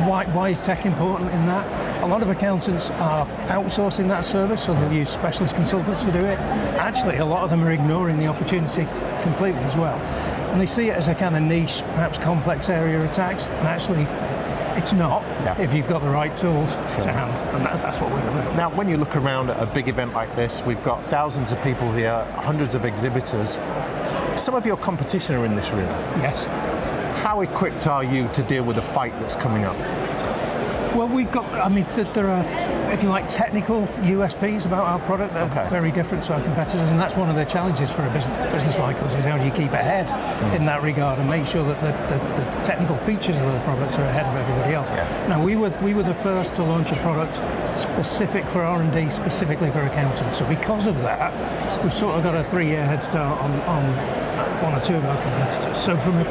why, 0.07 0.25
why 0.25 0.49
is 0.49 0.63
tech 0.65 0.85
important 0.85 1.31
in 1.31 1.45
that? 1.47 2.03
A 2.03 2.07
lot 2.07 2.21
of 2.21 2.29
accountants 2.29 2.89
are 2.91 3.25
outsourcing 3.47 4.07
that 4.09 4.25
service, 4.25 4.63
so 4.63 4.73
they'll 4.73 4.91
use 4.93 5.09
specialist 5.09 5.55
consultants 5.55 6.03
to 6.03 6.11
do 6.11 6.19
it. 6.25 6.39
Actually, 6.79 7.17
a 7.17 7.25
lot 7.25 7.43
of 7.43 7.49
them 7.49 7.63
are 7.63 7.71
ignoring 7.71 8.17
the 8.17 8.27
opportunity 8.27 8.85
completely 9.21 9.61
as 9.61 9.75
well. 9.75 9.99
And 10.51 10.59
they 10.59 10.65
see 10.65 10.89
it 10.89 10.95
as 10.95 11.07
a 11.07 11.15
kind 11.15 11.35
of 11.35 11.41
niche, 11.43 11.81
perhaps 11.93 12.17
complex 12.17 12.69
area 12.69 13.01
of 13.01 13.09
tax, 13.11 13.47
and 13.47 13.67
actually, 13.67 14.03
it's 14.77 14.93
not 14.93 15.23
Yeah. 15.43 15.59
if 15.59 15.73
you've 15.73 15.87
got 15.87 16.01
the 16.01 16.09
right 16.09 16.35
tools 16.35 16.75
to 16.75 17.11
hand. 17.11 17.37
And 17.55 17.65
that, 17.65 17.81
that's 17.81 17.99
what 17.99 18.11
we're 18.11 18.19
about. 18.19 18.55
Now, 18.55 18.69
when 18.69 18.87
you 18.89 18.97
look 18.97 19.15
around 19.15 19.49
at 19.49 19.61
a 19.61 19.65
big 19.65 19.87
event 19.87 20.13
like 20.13 20.35
this, 20.35 20.61
we've 20.65 20.83
got 20.83 21.05
thousands 21.05 21.51
of 21.51 21.61
people 21.61 21.91
here, 21.93 22.23
hundreds 22.35 22.75
of 22.75 22.85
exhibitors. 22.85 23.59
Some 24.35 24.55
of 24.55 24.65
your 24.65 24.77
competition 24.77 25.35
are 25.35 25.45
in 25.45 25.55
this 25.55 25.71
room. 25.71 25.87
Yes. 26.19 26.37
How 27.23 27.41
equipped 27.41 27.87
are 27.87 28.03
you 28.03 28.27
to 28.29 28.43
deal 28.43 28.63
with 28.63 28.75
the 28.75 28.81
fight 28.81 29.17
that's 29.19 29.35
coming 29.35 29.63
up? 29.65 29.75
Well, 30.95 31.07
we've 31.07 31.31
got, 31.31 31.47
I 31.53 31.69
mean, 31.69 31.85
th- 31.95 32.13
there 32.13 32.27
are, 32.27 32.43
if 32.91 33.01
you 33.01 33.07
like, 33.09 33.27
technical 33.29 33.87
USPs 34.03 34.65
about 34.65 34.83
our 34.89 34.99
product 34.99 35.33
that 35.35 35.49
Okay. 35.49 35.61
are 35.61 35.69
very 35.69 35.89
different 35.89 36.21
to 36.25 36.33
our 36.33 36.41
competitors, 36.41 36.89
and 36.89 36.99
that's 36.99 37.15
one 37.15 37.29
of 37.29 37.37
the 37.37 37.45
challenges 37.45 37.89
for 37.89 38.05
a 38.05 38.09
business, 38.11 38.35
business 38.51 38.77
like 38.77 39.01
us 39.01 39.13
is 39.15 39.23
how 39.23 39.37
do 39.37 39.45
you 39.45 39.51
keep 39.51 39.71
ahead 39.71 40.09
Hmm. 40.09 40.53
in 40.57 40.65
that 40.65 40.81
regard 40.83 41.17
and 41.19 41.29
make 41.29 41.45
sure 41.45 41.63
that 41.63 41.79
the, 41.79 41.91
the, 42.13 42.19
the 42.43 42.63
technical 42.65 42.97
features 42.97 43.37
of 43.37 43.53
the 43.53 43.59
product 43.61 43.97
are 43.99 44.03
ahead 44.03 44.25
of 44.25 44.35
everybody 44.35 44.73
else. 44.73 44.89
Now, 45.29 45.41
we 45.41 45.55
were, 45.55 45.69
we 45.81 45.93
were 45.93 46.03
the 46.03 46.13
first 46.13 46.55
to 46.55 46.63
launch 46.63 46.91
a 46.91 46.95
product 46.97 47.35
specific 47.79 48.43
for 48.45 48.61
R&D, 48.61 49.09
specifically 49.11 49.71
for 49.71 49.81
accountants. 49.83 50.37
So 50.37 50.45
because 50.45 50.87
of 50.87 51.01
that, 51.03 51.31
we've 51.83 51.93
sort 51.93 52.15
of 52.15 52.23
got 52.23 52.35
a 52.35 52.43
three-year 52.43 52.83
head 52.85 53.01
start 53.01 53.39
on, 53.39 53.51
on 53.61 53.83
one 54.61 54.73
or 54.75 54.81
two 54.81 54.95
of 54.95 55.05
our 55.05 55.19
competitors. 55.21 55.77
So 55.77 55.95
from 55.97 56.17
a 56.17 56.25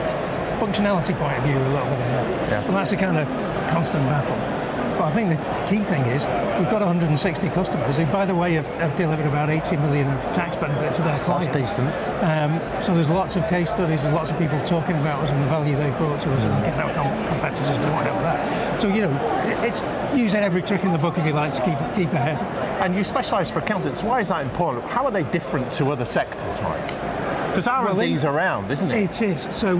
functionality 0.60 1.16
point 1.18 1.38
of 1.38 1.44
view, 1.44 1.56
a 1.56 1.72
little 1.72 1.88
bit. 1.88 2.00
Yeah. 2.00 2.62
Well, 2.64 2.74
that's 2.74 2.92
a 2.92 2.96
kind 2.96 3.16
of 3.16 3.26
constant 3.70 4.04
battle. 4.04 4.36
But 5.00 5.06
I 5.06 5.12
think 5.12 5.30
the 5.30 5.36
key 5.66 5.82
thing 5.82 6.04
is 6.12 6.26
we've 6.58 6.68
got 6.68 6.82
160 6.82 7.48
customers 7.48 7.96
who, 7.96 8.04
by 8.06 8.26
the 8.26 8.34
way, 8.34 8.52
have, 8.52 8.68
have 8.84 8.94
delivered 8.96 9.24
about 9.24 9.48
80 9.48 9.78
million 9.78 10.06
of 10.08 10.20
tax 10.34 10.56
benefit 10.56 10.92
to 10.94 11.02
their 11.02 11.18
clients. 11.20 11.48
That's 11.48 11.76
decent. 11.76 11.88
Um, 12.22 12.60
so 12.82 12.94
there's 12.94 13.08
lots 13.08 13.36
of 13.36 13.48
case 13.48 13.70
studies, 13.70 14.02
there's 14.02 14.14
lots 14.14 14.30
of 14.30 14.38
people 14.38 14.60
talking 14.66 14.96
about 14.96 15.24
us 15.24 15.30
and 15.30 15.42
the 15.42 15.46
value 15.46 15.74
they've 15.74 15.96
brought 15.96 16.20
to 16.20 16.30
us, 16.34 16.44
and 16.44 16.52
again, 16.62 16.78
our 16.78 16.92
com- 16.92 17.26
competitors 17.26 17.78
don't 17.78 18.04
have 18.04 18.20
that. 18.20 18.78
So 18.78 18.88
you 18.88 19.00
know, 19.00 19.64
it's 19.64 19.84
using 20.14 20.42
every 20.42 20.60
trick 20.60 20.84
in 20.84 20.92
the 20.92 20.98
book 20.98 21.16
if 21.16 21.24
you 21.24 21.32
like 21.32 21.54
to 21.54 21.62
keep 21.62 21.78
keep 21.96 22.12
ahead. 22.12 22.38
And 22.82 22.94
you 22.94 23.02
specialise 23.02 23.50
for 23.50 23.60
accountants. 23.60 24.02
Why 24.02 24.20
is 24.20 24.28
that 24.28 24.42
important? 24.44 24.84
How 24.84 25.06
are 25.06 25.10
they 25.10 25.22
different 25.22 25.70
to 25.72 25.90
other 25.92 26.04
sectors, 26.04 26.60
Mike? 26.60 26.86
Because 27.48 27.66
R&D's 27.68 28.24
Well, 28.24 28.36
around, 28.36 28.70
isn't 28.70 28.90
it? 28.90 29.02
It 29.02 29.22
is. 29.22 29.48
So 29.54 29.78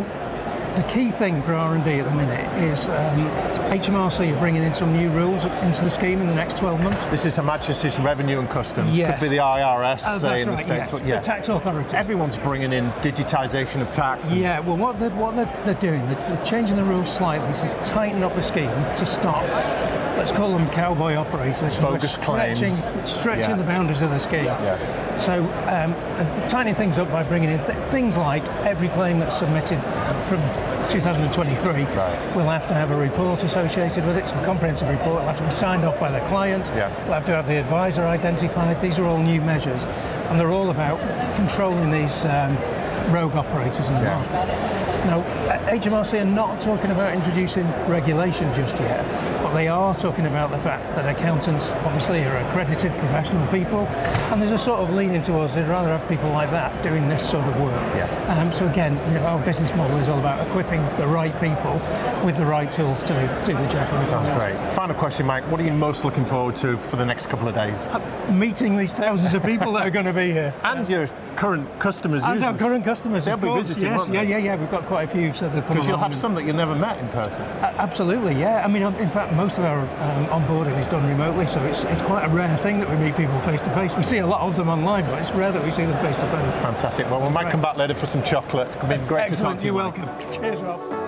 the 0.81 0.89
key 0.89 1.11
thing 1.11 1.43
for 1.43 1.53
R&D 1.53 1.91
at 1.91 2.05
the 2.07 2.15
minute 2.15 2.41
is 2.63 2.89
um, 2.89 3.27
HMRC 3.71 4.35
are 4.35 4.39
bringing 4.39 4.63
in 4.63 4.73
some 4.73 4.97
new 4.97 5.11
rules 5.11 5.45
into 5.45 5.85
the 5.85 5.91
scheme 5.91 6.21
in 6.23 6.27
the 6.27 6.35
next 6.35 6.57
12 6.57 6.81
months. 6.83 7.05
This 7.07 7.27
is 7.27 7.37
Majesty's 7.43 8.01
Revenue 8.01 8.39
and 8.39 8.49
Customs. 8.49 8.97
Yes. 8.97 9.21
Could 9.21 9.29
be 9.29 9.37
the 9.37 9.43
IRS, 9.43 10.05
Oh, 10.07 10.17
say, 10.17 10.41
in 10.41 10.49
the 10.49 10.57
States. 10.57 10.69
yes. 10.69 10.93
But 10.93 11.05
yeah, 11.05 11.17
The 11.19 11.27
tax 11.27 11.49
authorities. 11.49 11.93
everyone's 11.93 12.39
bringing 12.39 12.73
in 12.73 12.91
digitisation 13.03 13.83
of 13.83 13.91
tax. 13.91 14.33
Yeah, 14.33 14.61
well, 14.61 14.79
what 14.79 14.99
they're, 14.99 15.11
what 15.11 15.37
they're, 15.37 15.53
they're 15.67 15.75
doing, 15.83 16.01
they're, 16.07 16.15
they're 16.35 16.45
changing 16.47 16.77
the 16.77 16.85
rules 16.85 17.15
slightly 17.15 17.53
to 17.53 17.85
tighten 17.85 18.23
up 18.23 18.35
the 18.35 18.43
scheme 18.43 18.71
to 18.71 19.05
stop, 19.05 19.43
let's 20.21 20.33
call 20.33 20.53
them 20.53 20.69
cowboy 20.69 21.15
operators. 21.15 21.79
Bogus 21.81 22.13
stretching, 22.13 22.69
claims. 22.69 23.11
Stretching 23.11 23.51
Yeah. 23.53 23.57
the 23.57 23.65
boundaries 23.65 24.03
of 24.03 24.11
the 24.11 24.19
scheme. 24.19 24.45
Yeah. 24.45 24.77
So, 25.19 25.41
um, 25.67 25.95
uh, 26.19 26.47
tightening 26.49 26.75
things 26.75 26.99
up 26.99 27.11
by 27.11 27.23
bringing 27.23 27.49
in 27.49 27.59
th- 27.65 27.79
things 27.91 28.19
like 28.19 28.43
every 28.67 28.89
claim 28.89 29.19
that's 29.19 29.39
submitted 29.39 29.79
from 30.25 30.41
2023 30.91 31.85
Right. 31.97 32.19
will 32.37 32.49
have 32.51 32.67
to 32.69 32.75
have 32.75 32.91
a 32.91 32.97
report 32.97 33.43
associated 33.43 34.05
with 34.05 34.19
it, 34.19 34.27
some 34.27 34.45
comprehensive 34.45 34.91
report, 34.91 35.17
It 35.17 35.21
will 35.21 35.27
have 35.27 35.39
to 35.39 35.45
be 35.45 35.51
signed 35.53 35.87
off 35.87 35.99
by 35.99 36.11
the 36.11 36.21
client, 36.29 36.71
Yeah. 36.77 36.91
will 37.07 37.15
have 37.15 37.25
to 37.25 37.33
have 37.33 37.47
the 37.47 37.57
advisor 37.59 38.05
identified. 38.05 38.79
These 38.83 38.99
are 38.99 39.07
all 39.07 39.19
new 39.19 39.41
measures, 39.41 39.83
and 40.29 40.39
they're 40.39 40.51
all 40.51 40.69
about 40.69 41.01
controlling 41.35 41.91
these 41.91 42.27
um, 42.27 42.59
rogue 43.11 43.37
operators 43.37 43.89
in 43.89 43.95
the 43.95 44.03
Yeah. 44.03 44.17
market. 44.17 44.90
Now, 45.07 45.23
HMRC 45.71 46.21
are 46.21 46.25
not 46.25 46.61
talking 46.61 46.91
about 46.91 47.15
introducing 47.15 47.67
regulation 47.89 48.53
just 48.55 48.75
yet, 48.75 49.05
but 49.43 49.55
they 49.55 49.67
are 49.67 49.95
talking 49.97 50.27
about 50.27 50.51
the 50.51 50.59
fact 50.59 50.95
that 50.95 51.09
accountants 51.09 51.69
obviously 51.87 52.23
are 52.25 52.37
accredited 52.37 52.93
professional 52.99 53.47
people, 53.49 53.87
and 54.31 54.43
there's 54.43 54.53
a 54.53 54.59
sort 54.59 54.81
of 54.81 54.93
leaning 54.93 55.23
towards 55.23 55.55
they'd 55.55 55.67
rather 55.67 55.89
have 55.89 56.07
people 56.09 56.29
like 56.31 56.51
that 56.51 56.83
doing 56.83 57.09
this 57.09 57.29
sort 57.29 57.47
of 57.47 57.61
work. 57.61 57.95
Yeah. 57.95 58.39
Um, 58.39 58.53
so 58.53 58.69
again, 58.69 58.97
you 59.09 59.15
know, 59.15 59.27
our 59.27 59.45
business 59.45 59.75
model 59.75 59.97
is 59.99 60.09
all 60.09 60.19
about 60.19 60.47
equipping 60.47 60.83
the 60.99 61.07
right 61.07 61.33
people 61.41 61.75
with 62.25 62.37
the 62.37 62.45
right 62.45 62.71
tools 62.71 63.03
to 63.05 63.43
do, 63.47 63.55
the 63.55 63.67
job. 63.69 63.89
Sounds 64.05 64.29
business. 64.29 64.31
great. 64.31 64.73
Final 64.73 64.95
question, 64.95 65.27
Mike. 65.27 65.51
What 65.51 65.61
are 65.61 65.65
you 65.65 65.73
most 65.73 66.05
looking 66.05 66.25
forward 66.27 66.57
to 66.57 66.77
for 66.77 66.97
the 66.97 67.05
next 67.05 67.27
couple 67.27 67.49
of 67.49 67.55
days? 67.55 67.89
Meeting 68.31 68.77
these 68.77 68.93
thousands 68.93 69.33
of 69.33 69.43
people 69.45 69.73
that 69.73 69.87
are 69.87 69.91
going 69.91 70.07
to 70.07 70.13
be 70.13 70.31
here. 70.31 70.55
And 70.63 70.87
your 70.89 71.09
current 71.37 71.67
customers, 71.79 72.23
our 72.23 72.55
current 72.57 72.85
customers, 72.85 73.25
They'll 73.25 73.37
be 73.37 73.47
course, 73.49 73.69
visiting, 73.69 73.93
yes, 73.93 74.09
yeah, 74.09 74.23
yeah, 74.23 74.37
yeah. 74.39 74.57
We've 74.57 74.71
got 74.71 74.87
quite 74.87 75.05
a 75.05 75.09
few, 75.09 75.33
so 75.33 75.49
Because 75.49 75.87
you'll 75.87 75.97
have 75.97 76.15
some 76.15 76.35
that 76.35 76.45
you've 76.45 76.57
never 76.57 76.75
met 76.75 76.99
in 76.99 77.09
person. 77.09 77.43
A- 77.43 77.75
Absolutely, 77.79 78.35
yeah. 78.35 78.65
I 78.65 78.69
mean, 78.69 78.83
um, 78.83 78.95
in 78.97 79.11
fact, 79.11 79.33
most 79.35 79.59
of 79.59 79.65
our 79.65 79.81
um, 79.81 80.27
onboarding 80.27 80.79
is 80.79 80.87
done 80.89 81.07
remotely, 81.09 81.47
so 81.47 81.63
it's, 81.65 81.85
it's 81.85 82.01
quite 82.03 82.25
a 82.25 82.29
rare 82.29 82.57
thing 82.59 82.79
that 82.81 82.89
we 82.91 82.97
meet 82.97 83.17
people 83.17 83.39
face 83.41 83.63
to 83.63 83.75
face. 83.75 83.95
We 83.97 84.03
see 84.03 84.19
a 84.19 84.27
lot 84.27 84.43
of 84.43 84.57
them 84.57 84.69
online, 84.69 85.05
but 85.07 85.21
it's 85.21 85.31
rare 85.33 85.53
that 85.53 85.65
we 85.65 85.71
see 85.71 85.85
them 85.85 85.99
face 86.05 86.21
to 86.21 86.27
face. 86.31 86.63
Fantastic. 86.63 87.11
Well, 87.11 87.21
we 87.21 87.31
might 87.31 87.51
come 87.51 87.63
back 87.63 87.77
later 87.77 87.95
for 87.95 88.07
some 88.07 88.23
chocolate. 88.23 88.69
It's 88.69 88.87
been 88.87 89.07
great 89.07 89.29
to 89.29 89.37
talk 89.37 89.59
to 89.59 89.65
you. 89.65 89.73
you're 89.73 89.83
welcome. 89.83 90.09
Cheers, 90.33 90.61
Rob. 90.61 91.00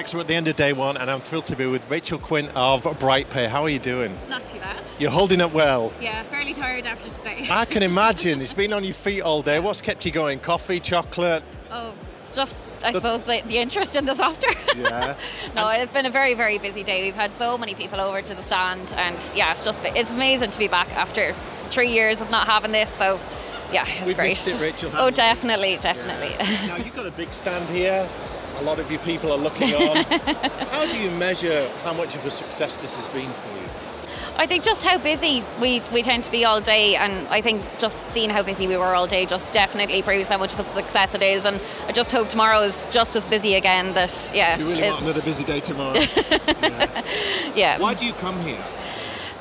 Accountex, 0.00 0.14
we're 0.14 0.20
at 0.20 0.28
the 0.28 0.34
end 0.34 0.48
of 0.48 0.56
day 0.56 0.72
one, 0.72 0.96
and 0.96 1.10
I'm 1.10 1.20
thrilled 1.20 1.44
to 1.46 1.56
be 1.56 1.66
with 1.66 1.90
Rachel 1.90 2.18
Quinn 2.18 2.48
of 2.54 2.84
BrightPay. 2.84 3.48
How 3.48 3.62
are 3.62 3.68
you 3.68 3.78
doing? 3.78 4.16
Not 4.28 4.46
too 4.46 4.58
bad. 4.58 4.84
You're 4.98 5.10
holding 5.10 5.40
up 5.42 5.52
well. 5.52 5.92
Yeah, 6.00 6.22
fairly 6.24 6.54
tired 6.54 6.86
after 6.86 7.10
today. 7.10 7.46
I 7.50 7.64
can 7.66 7.82
imagine. 7.82 8.40
It's 8.50 8.54
been 8.54 8.72
on 8.72 8.84
your 8.84 8.94
feet 8.94 9.20
all 9.20 9.42
day. 9.42 9.60
What's 9.60 9.80
kept 9.82 10.04
you 10.06 10.12
going? 10.12 10.40
Coffee, 10.40 10.80
chocolate? 10.80 11.42
Oh, 11.70 11.94
just 12.32 12.68
I 12.82 12.92
suppose 12.92 13.24
the, 13.24 13.42
the 13.46 13.58
interest 13.58 13.96
in 13.96 14.06
the 14.06 14.14
software. 14.14 14.54
Yeah. 14.76 15.16
no, 15.54 15.68
it's 15.68 15.92
been 15.92 16.06
a 16.06 16.10
very 16.10 16.32
very 16.34 16.58
busy 16.58 16.82
day. 16.82 17.02
We've 17.02 17.14
had 17.14 17.32
so 17.32 17.58
many 17.58 17.74
people 17.74 18.00
over 18.00 18.22
to 18.22 18.34
the 18.34 18.42
stand, 18.42 18.94
and 18.96 19.32
yeah, 19.36 19.52
it's 19.52 19.64
just 19.64 19.80
it's 19.84 20.10
amazing 20.10 20.50
to 20.50 20.58
be 20.58 20.68
back 20.68 20.88
after 20.96 21.34
three 21.68 21.90
years 21.90 22.20
of 22.20 22.30
not 22.30 22.46
having 22.46 22.72
this. 22.72 22.90
So. 22.90 23.20
Yeah, 23.72 23.86
it's 23.86 24.04
We've 24.04 24.16
great. 24.16 24.32
it, 24.32 24.60
Rachel, 24.60 24.90
oh, 24.94 25.10
definitely, 25.10 25.76
definitely. 25.76 26.34
now, 26.66 26.74
you've 26.74 26.92
got 26.92 27.06
a 27.06 27.12
big 27.12 27.32
stand 27.32 27.70
here. 27.70 28.08
A 28.60 28.62
lot 28.62 28.78
of 28.78 28.90
you 28.90 28.98
people 28.98 29.32
are 29.32 29.38
looking 29.38 29.74
on. 29.74 30.04
how 30.68 30.84
do 30.84 30.98
you 30.98 31.10
measure 31.12 31.66
how 31.82 31.94
much 31.94 32.14
of 32.14 32.26
a 32.26 32.30
success 32.30 32.76
this 32.76 32.94
has 32.96 33.08
been 33.08 33.32
for 33.32 33.48
you? 33.48 33.64
I 34.36 34.46
think 34.46 34.64
just 34.64 34.84
how 34.84 34.98
busy 34.98 35.42
we, 35.58 35.80
we 35.94 36.02
tend 36.02 36.24
to 36.24 36.30
be 36.30 36.44
all 36.44 36.60
day, 36.60 36.94
and 36.94 37.26
I 37.28 37.40
think 37.40 37.62
just 37.78 38.06
seeing 38.10 38.28
how 38.28 38.42
busy 38.42 38.66
we 38.66 38.76
were 38.76 38.94
all 38.94 39.06
day 39.06 39.24
just 39.24 39.54
definitely 39.54 40.02
proves 40.02 40.28
how 40.28 40.36
much 40.36 40.52
of 40.52 40.60
a 40.60 40.62
success 40.62 41.14
it 41.14 41.22
is. 41.22 41.46
And 41.46 41.58
I 41.88 41.92
just 41.92 42.12
hope 42.12 42.28
tomorrow 42.28 42.60
is 42.60 42.86
just 42.90 43.16
as 43.16 43.24
busy 43.24 43.54
again. 43.54 43.94
That 43.94 44.32
yeah, 44.34 44.58
You 44.58 44.68
really 44.68 44.82
want 44.82 45.02
another 45.02 45.22
busy 45.22 45.44
day 45.44 45.60
tomorrow. 45.60 45.98
yeah. 47.54 47.78
Why 47.78 47.94
do 47.94 48.04
you 48.04 48.12
come 48.12 48.38
here? 48.40 48.62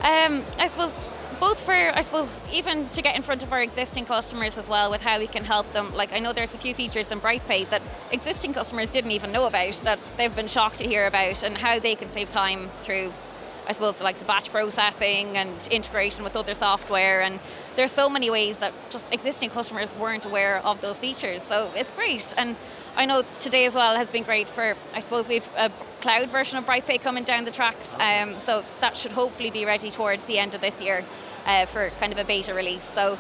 Um, 0.01 0.45
I 0.58 0.67
suppose 0.67 0.97
both 1.39 1.63
for 1.63 1.71
I 1.73 2.02
suppose 2.02 2.39
even 2.52 2.89
to 2.89 3.02
get 3.02 3.15
in 3.15 3.21
front 3.21 3.43
of 3.43 3.54
our 3.54 3.62
existing 3.62 4.06
customers 4.06 4.58
as 4.58 4.67
well 4.67 4.91
with 4.91 5.02
how 5.02 5.19
we 5.19 5.28
can 5.28 5.45
help 5.45 5.71
them. 5.71 5.93
Like 5.95 6.13
I 6.13 6.19
know 6.19 6.34
there's 6.34 6.54
a 6.54 6.58
few 6.58 6.73
features 6.73 7.12
in 7.12 7.21
BrightPay 7.21 7.69
that 7.69 7.82
existing 8.12 8.54
customers 8.54 8.91
didn't 8.91 9.12
even 9.12 9.32
know 9.32 9.47
about 9.47 9.73
that 9.84 9.99
they've 10.17 10.36
been 10.36 10.47
shocked 10.47 10.80
to 10.80 10.88
hear 10.88 11.06
about 11.08 11.43
and 11.43 11.58
how 11.58 11.80
they 11.80 11.95
can 11.95 12.10
save 12.10 12.30
time 12.30 12.69
through 12.82 13.13
I 13.67 13.73
suppose 13.73 14.02
like 14.02 14.17
the 14.17 14.25
batch 14.25 14.52
processing 14.52 15.38
and 15.38 15.67
integration 15.71 16.23
with 16.23 16.36
other 16.36 16.54
software 16.54 17.21
and 17.21 17.39
there's 17.75 17.91
so 17.91 18.10
many 18.10 18.30
ways 18.30 18.60
that 18.60 18.73
just 18.89 19.13
existing 19.13 19.52
customers 19.52 19.93
weren't 19.95 20.25
aware 20.25 20.58
of 20.58 20.82
those 20.82 20.99
features. 20.99 21.43
So 21.43 21.71
it's 21.73 21.91
great 21.91 22.34
and 22.36 22.58
I 22.97 23.06
know 23.06 23.23
today 23.39 23.65
as 23.65 23.75
well 23.75 23.95
has 23.95 24.12
been 24.12 24.23
great 24.23 24.49
for 24.49 24.75
I 24.93 24.99
suppose 24.99 25.30
we've 25.30 25.47
a 25.56 25.71
cloud 26.02 26.30
version 26.30 26.58
of 26.58 26.65
BrightPay 26.65 27.02
coming 27.02 27.23
down 27.23 27.45
the 27.45 27.52
tracks. 27.52 27.93
Um, 27.99 28.39
so 28.39 28.63
that 28.80 28.97
should 28.97 29.12
hopefully 29.12 29.52
be 29.52 29.65
ready 29.65 29.91
towards 29.91 30.25
the 30.25 30.39
end 30.39 30.56
of 30.56 30.62
this 30.62 30.82
year 30.82 31.06
uh, 31.45 31.65
for 31.65 31.89
kind 31.99 32.12
of 32.12 32.17
a 32.17 32.25
beta 32.25 32.54
release. 32.54 32.84
So 32.84 33.17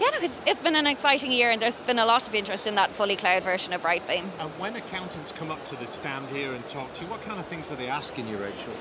yeah, 0.00 0.10
no, 0.10 0.18
it's, 0.20 0.40
it's 0.46 0.60
been 0.60 0.76
an 0.76 0.86
exciting 0.86 1.32
year 1.32 1.50
and 1.50 1.60
there's 1.60 1.74
been 1.82 1.98
a 1.98 2.06
lot 2.06 2.26
of 2.26 2.34
interest 2.34 2.66
in 2.66 2.76
that 2.76 2.92
fully 2.92 3.16
cloud 3.16 3.42
version 3.42 3.72
of 3.72 3.82
BrightPay. 3.82 4.24
And 4.38 4.50
when 4.58 4.76
accountants 4.76 5.32
come 5.32 5.50
up 5.50 5.64
to 5.66 5.76
the 5.76 5.86
stand 5.86 6.28
here 6.28 6.52
and 6.52 6.66
talk 6.68 6.92
to 6.94 7.04
you, 7.04 7.10
what 7.10 7.20
kind 7.22 7.40
of 7.40 7.46
things 7.46 7.72
are 7.72 7.76
they 7.76 7.88
asking 7.88 8.28
you, 8.28 8.36
Rachel? 8.36 8.72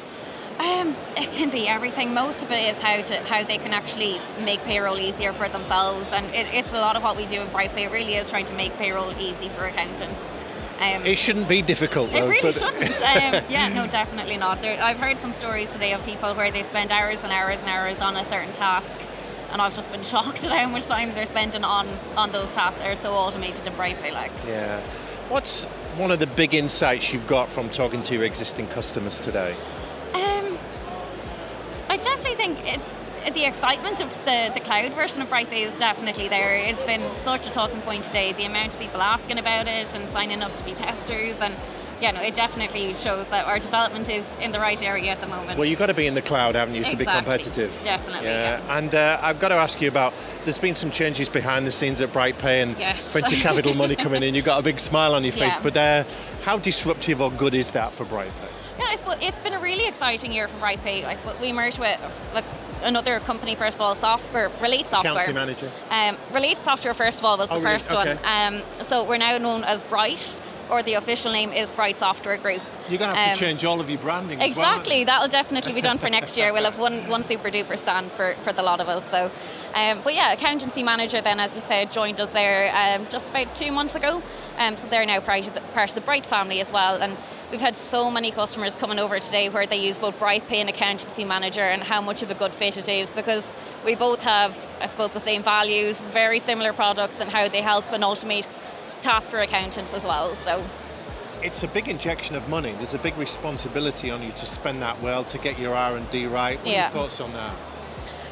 Um, 0.60 0.96
it 1.16 1.32
can 1.32 1.50
be 1.50 1.68
everything. 1.68 2.14
Most 2.14 2.42
of 2.44 2.52
it 2.52 2.76
is 2.76 2.82
how 2.82 3.02
to 3.02 3.16
how 3.24 3.44
they 3.44 3.60
can 3.60 3.74
actually 3.74 4.20
make 4.42 4.60
payroll 4.64 4.98
easier 4.98 5.32
for 5.32 5.48
themselves, 5.48 6.12
and 6.12 6.26
it, 6.34 6.48
it's 6.52 6.74
a 6.74 6.80
lot 6.80 6.96
of 6.96 7.04
what 7.04 7.16
we 7.16 7.28
do 7.28 7.40
in 7.40 7.48
BrightPay. 7.50 7.86
It 7.86 7.92
really 7.92 8.16
is 8.16 8.28
trying 8.28 8.46
to 8.46 8.56
make 8.56 8.76
payroll 8.78 9.12
easy 9.20 9.50
for 9.50 9.66
accountants. 9.66 10.20
Um, 10.80 11.06
It 11.06 11.18
shouldn't 11.18 11.48
be 11.50 11.62
difficult, 11.62 12.10
It 12.10 12.14
though. 12.22 12.28
really 12.30 12.52
shouldn't. 12.54 13.02
um, 13.02 13.44
yeah, 13.50 13.68
no, 13.74 13.88
definitely 13.88 14.38
not. 14.38 14.62
There, 14.62 14.82
I've 14.82 15.00
heard 15.00 15.18
some 15.18 15.34
stories 15.34 15.72
today 15.74 15.94
of 15.94 16.06
people 16.06 16.34
where 16.36 16.52
they 16.52 16.64
spend 16.64 16.92
hours 16.92 17.24
and 17.24 17.32
hours 17.32 17.58
and 17.62 17.70
hours 17.70 18.00
on 18.00 18.16
a 18.16 18.24
certain 18.26 18.54
task, 18.54 18.96
and 19.52 19.62
I've 19.62 19.76
just 19.76 19.92
been 19.92 20.04
shocked 20.14 20.44
at 20.44 20.52
how 20.52 20.68
much 20.68 20.86
time 20.88 21.14
they're 21.16 21.26
spending 21.26 21.64
on 21.64 21.88
on 22.16 22.32
those 22.32 22.52
tasks. 22.52 22.80
They're 22.80 22.96
so 22.96 23.14
automated 23.14 23.66
in 23.66 23.74
BrightPay, 23.74 24.14
like. 24.14 24.32
Yeah. 24.46 24.80
What's 25.30 25.66
one 25.98 26.12
of 26.12 26.20
the 26.20 26.28
big 26.28 26.54
insights 26.54 27.12
you've 27.12 27.28
got 27.28 27.52
from 27.52 27.70
talking 27.70 28.02
to 28.04 28.14
your 28.14 28.24
existing 28.24 28.68
customers 28.68 29.20
today? 29.20 29.56
Um, 30.14 30.58
I 31.90 31.98
definitely 31.98 32.36
think 32.36 32.60
it's 32.66 32.86
the 33.34 33.46
excitement 33.46 34.02
of 34.02 34.14
the, 34.26 34.52
the 34.54 34.60
cloud 34.62 34.94
version 34.94 35.22
of 35.22 35.30
BrightPay 35.30 35.68
is 35.68 35.80
definitely 35.80 36.28
there. 36.28 36.56
It's 36.56 36.82
been 36.84 37.02
such 37.18 37.46
a 37.46 37.50
talking 37.50 37.82
point 37.82 38.04
today. 38.04 38.34
The 38.34 38.46
amount 38.46 38.74
of 38.74 38.80
people 38.80 39.02
asking 39.02 39.38
about 39.38 39.68
it 39.68 39.94
and 39.96 40.10
signing 40.10 40.42
up 40.42 40.56
to 40.56 40.64
be 40.64 40.74
testers, 40.74 41.40
and 41.42 41.56
yeah, 42.00 42.12
no, 42.12 42.22
it 42.22 42.36
definitely 42.36 42.94
shows 42.94 43.28
that 43.30 43.46
our 43.46 43.60
development 43.60 44.10
is 44.10 44.32
in 44.40 44.52
the 44.52 44.60
right 44.60 44.82
area 44.82 45.12
at 45.12 45.20
the 45.20 45.28
moment. 45.28 45.58
Well, 45.58 45.68
you've 45.68 45.80
got 45.80 45.88
to 45.88 45.94
be 45.94 46.08
in 46.08 46.14
the 46.14 46.22
cloud, 46.22 46.56
haven't 46.56 46.76
you, 46.76 46.84
to 46.86 46.96
be 46.96 47.06
competitive? 47.06 47.78
Definitely, 47.84 48.28
Yeah. 48.28 48.78
And 48.78 48.94
uh, 48.94 49.20
I've 49.22 49.40
got 49.40 49.50
to 49.50 49.56
ask 49.56 49.82
you 49.82 49.88
about. 49.88 50.14
There's 50.44 50.60
been 50.60 50.76
some 50.76 50.92
changes 50.92 51.28
behind 51.28 51.66
the 51.68 51.72
scenes 51.72 52.00
at 52.02 52.14
BrightPay 52.14 52.64
and 52.64 52.78
Yes. 52.78 53.06
venture 53.12 53.36
capital 53.38 53.74
money 53.74 53.96
coming 53.96 54.24
in. 54.24 54.36
You've 54.36 54.46
got 54.46 54.60
a 54.60 54.64
big 54.64 54.80
smile 54.80 55.14
on 55.16 55.24
your 55.24 55.34
face, 55.34 55.56
Yeah. 55.56 55.62
but 55.64 55.78
uh, 55.78 56.04
how 56.44 56.58
disruptive 56.58 57.20
or 57.20 57.32
good 57.32 57.56
is 57.56 57.72
that 57.72 57.94
for 57.94 58.06
BrightPay? 58.06 58.52
Yeah, 58.78 58.86
I 58.90 58.96
suppose 58.96 59.16
it's 59.20 59.40
been 59.40 59.54
a 59.54 59.60
really 59.60 59.88
exciting 59.88 60.32
year 60.32 60.48
for 60.48 60.58
BrightPay. 60.64 61.04
I 61.04 61.16
suppose 61.16 61.40
we 61.42 61.52
merged 61.52 61.80
with 61.80 62.00
like 62.36 62.46
another 62.84 63.20
company 63.20 63.56
first 63.56 63.76
of 63.76 63.82
all, 63.82 63.96
software 63.96 64.50
Relate 64.62 64.86
Software. 64.86 65.14
Accountancy 65.14 65.34
manager. 65.34 65.72
Um, 65.90 66.18
Relate 66.34 66.58
Software 66.58 66.94
first 66.94 67.20
of 67.20 67.26
all 67.26 67.38
was 67.38 67.50
the 67.50 67.56
Oh, 67.56 67.60
really? 67.60 67.74
first 67.74 67.92
Okay. 67.92 68.16
one. 68.16 68.20
Um, 68.56 68.64
so 68.84 69.04
we're 69.04 69.18
now 69.18 69.38
known 69.38 69.64
as 69.64 69.84
Bright, 69.84 70.42
or 70.70 70.84
the 70.84 70.96
official 70.96 71.32
name 71.32 71.54
is 71.54 71.72
Bright 71.72 71.98
Software 71.98 72.38
Group. 72.38 72.62
You're 72.90 73.00
going 73.00 73.12
to 73.12 73.18
have 73.18 73.30
Um, 73.30 73.34
to 73.36 73.40
change 73.40 73.64
all 73.66 73.80
of 73.80 73.90
your 73.90 74.00
branding 74.00 74.42
as 74.42 74.56
well. 74.56 74.70
Exactly, 74.70 75.04
that'll 75.06 75.28
definitely 75.30 75.74
be 75.74 75.82
done 75.82 75.98
for 75.98 76.10
next 76.10 76.38
year. 76.38 76.52
We'll 76.54 76.66
have 76.66 76.78
one, 76.78 77.08
one 77.10 77.24
super 77.24 77.50
duper 77.50 77.78
stand 77.78 78.12
for, 78.12 78.34
for 78.44 78.52
the 78.54 78.62
lot 78.64 78.82
of 78.82 78.90
us. 78.90 79.10
So, 79.10 79.32
um, 79.76 80.02
but 80.04 80.14
yeah, 80.14 80.34
accountancy 80.34 80.84
manager 80.84 81.22
then, 81.22 81.40
as 81.40 81.56
you 81.56 81.62
said, 81.62 81.92
joined 81.92 82.20
us 82.20 82.34
there 82.34 82.72
um, 82.76 83.08
just 83.10 83.30
about 83.30 83.56
two 83.56 83.72
months 83.72 83.96
ago. 83.96 84.22
Um, 84.58 84.76
so 84.76 84.88
they're 84.88 85.06
now 85.06 85.20
part 85.22 85.48
of, 85.48 85.54
the, 85.54 85.62
part 85.74 85.90
of 85.90 85.96
the 85.96 86.02
Bright 86.02 86.26
family 86.26 86.60
as 86.60 86.72
well. 86.72 87.02
And 87.02 87.18
we've 87.52 87.62
had 87.62 87.76
so 87.76 88.10
many 88.12 88.32
customers 88.32 88.76
coming 88.76 89.00
over 89.00 89.20
today 89.20 89.50
where 89.50 89.66
they 89.66 89.78
use 89.78 89.98
both 89.98 90.20
BrightPay 90.20 90.58
and 90.58 90.70
accountancy 90.70 91.24
manager, 91.24 91.62
and 91.62 91.84
how 91.84 92.02
much 92.02 92.22
of 92.22 92.32
a 92.32 92.36
good 92.36 92.54
fit 92.54 92.78
it 92.78 92.90
is 92.90 93.12
because 93.12 93.54
we 93.86 93.96
both 93.96 94.24
have, 94.24 94.58
I 94.82 94.88
suppose, 94.88 95.14
the 95.14 95.20
same 95.20 95.44
values, 95.44 96.00
very 96.02 96.40
similar 96.40 96.74
products, 96.74 97.20
and 97.20 97.30
how 97.30 97.48
they 97.48 97.62
help 97.62 97.92
and 97.92 98.04
automate 98.04 98.48
tasks 99.02 99.30
for 99.30 99.40
accountants 99.40 99.94
as 99.94 100.04
well. 100.04 100.34
So. 100.36 100.64
it's 101.44 101.62
a 101.62 101.68
big 101.68 101.88
injection 101.88 102.36
of 102.36 102.50
money. 102.50 102.72
There's 102.78 102.96
a 102.96 103.00
big 103.00 103.16
responsibility 103.18 104.10
on 104.10 104.24
you 104.24 104.32
to 104.32 104.46
spend 104.46 104.82
that 104.82 105.00
well 105.02 105.24
to 105.26 105.38
get 105.38 105.60
your 105.60 105.76
R 105.76 105.96
and 105.96 106.10
D 106.10 106.26
right. 106.26 106.58
What 106.58 106.68
are 106.68 106.72
Yeah. 106.72 106.82
your 106.82 106.90
thoughts 106.90 107.22
on 107.22 107.32
that? 107.34 107.54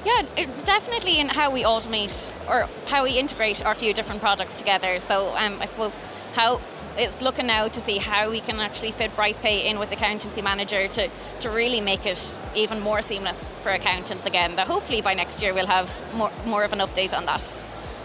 Yeah, 0.03 0.23
it, 0.35 0.65
definitely 0.65 1.19
in 1.19 1.29
how 1.29 1.49
we 1.51 1.63
automate 1.63 2.31
or 2.49 2.67
how 2.87 3.03
we 3.03 3.11
integrate 3.17 3.63
our 3.65 3.75
few 3.75 3.93
different 3.93 4.21
products 4.21 4.57
together. 4.57 4.99
So 4.99 5.29
um, 5.37 5.57
I 5.61 5.65
suppose 5.65 5.95
how 6.33 6.59
it's 6.97 7.21
looking 7.21 7.47
now 7.47 7.67
to 7.67 7.81
see 7.81 7.97
how 7.97 8.29
we 8.29 8.39
can 8.39 8.59
actually 8.59 8.91
fit 8.91 9.15
BrightPay 9.15 9.65
in 9.65 9.79
with 9.79 9.91
Accountancy 9.91 10.41
Manager 10.41 10.87
to, 10.87 11.09
to 11.41 11.49
really 11.49 11.81
make 11.81 12.05
it 12.05 12.37
even 12.55 12.79
more 12.79 13.01
seamless 13.01 13.43
for 13.61 13.71
accountants 13.71 14.25
again. 14.25 14.55
That 14.55 14.67
hopefully 14.67 15.01
by 15.01 15.13
next 15.13 15.41
year 15.41 15.53
we'll 15.53 15.67
have 15.67 15.89
more, 16.15 16.31
more 16.45 16.63
of 16.63 16.73
an 16.73 16.79
update 16.79 17.15
on 17.15 17.25
that. 17.25 17.59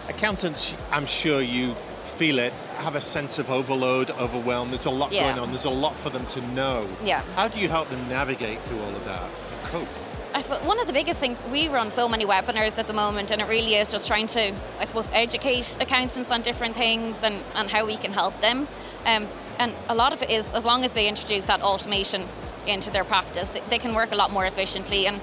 Accountants, 0.09 0.75
I'm 0.91 1.05
sure 1.05 1.41
you 1.41 1.73
feel 1.75 2.39
it, 2.39 2.51
have 2.77 2.95
a 2.95 3.01
sense 3.01 3.39
of 3.39 3.49
overload, 3.49 4.09
overwhelm. 4.11 4.69
There's 4.69 4.85
a 4.87 4.91
lot 4.91 5.11
Yeah. 5.11 5.23
going 5.23 5.39
on. 5.39 5.49
There's 5.49 5.65
a 5.65 5.69
lot 5.69 5.95
for 5.95 6.09
them 6.09 6.25
to 6.27 6.41
know. 6.47 6.87
Yeah. 7.03 7.21
How 7.35 7.47
do 7.47 7.59
you 7.59 7.69
help 7.69 7.89
them 7.89 8.07
navigate 8.09 8.61
through 8.61 8.81
all 8.81 8.89
of 8.89 9.05
that 9.05 9.23
and 9.23 9.63
cope? 9.71 9.87
I 10.33 10.41
suppose 10.41 10.65
one 10.65 10.79
of 10.79 10.87
the 10.87 10.93
biggest 10.93 11.19
things 11.19 11.37
we 11.51 11.67
run 11.67 11.91
so 11.91 12.07
many 12.07 12.25
webinars 12.25 12.77
at 12.77 12.87
the 12.87 12.93
moment, 12.93 13.31
and 13.31 13.41
it 13.41 13.49
really 13.49 13.75
is 13.75 13.89
just 13.91 14.07
trying 14.07 14.27
to, 14.27 14.53
I 14.79 14.85
suppose, 14.85 15.09
educate 15.13 15.77
accountants 15.81 16.31
on 16.31 16.41
different 16.41 16.75
things 16.75 17.21
and, 17.21 17.43
and 17.55 17.69
how 17.69 17.85
we 17.85 17.97
can 17.97 18.13
help 18.13 18.39
them. 18.39 18.67
Um, 19.05 19.27
and 19.59 19.75
a 19.89 19.95
lot 19.95 20.13
of 20.13 20.21
it 20.21 20.29
is 20.29 20.49
as 20.51 20.65
long 20.65 20.85
as 20.85 20.93
they 20.93 21.07
introduce 21.07 21.47
that 21.47 21.61
automation 21.61 22.27
into 22.67 22.91
their 22.91 23.03
practice, 23.03 23.55
they 23.69 23.79
can 23.79 23.93
work 23.93 24.11
a 24.11 24.15
lot 24.15 24.31
more 24.31 24.45
efficiently. 24.45 25.07
And 25.07 25.19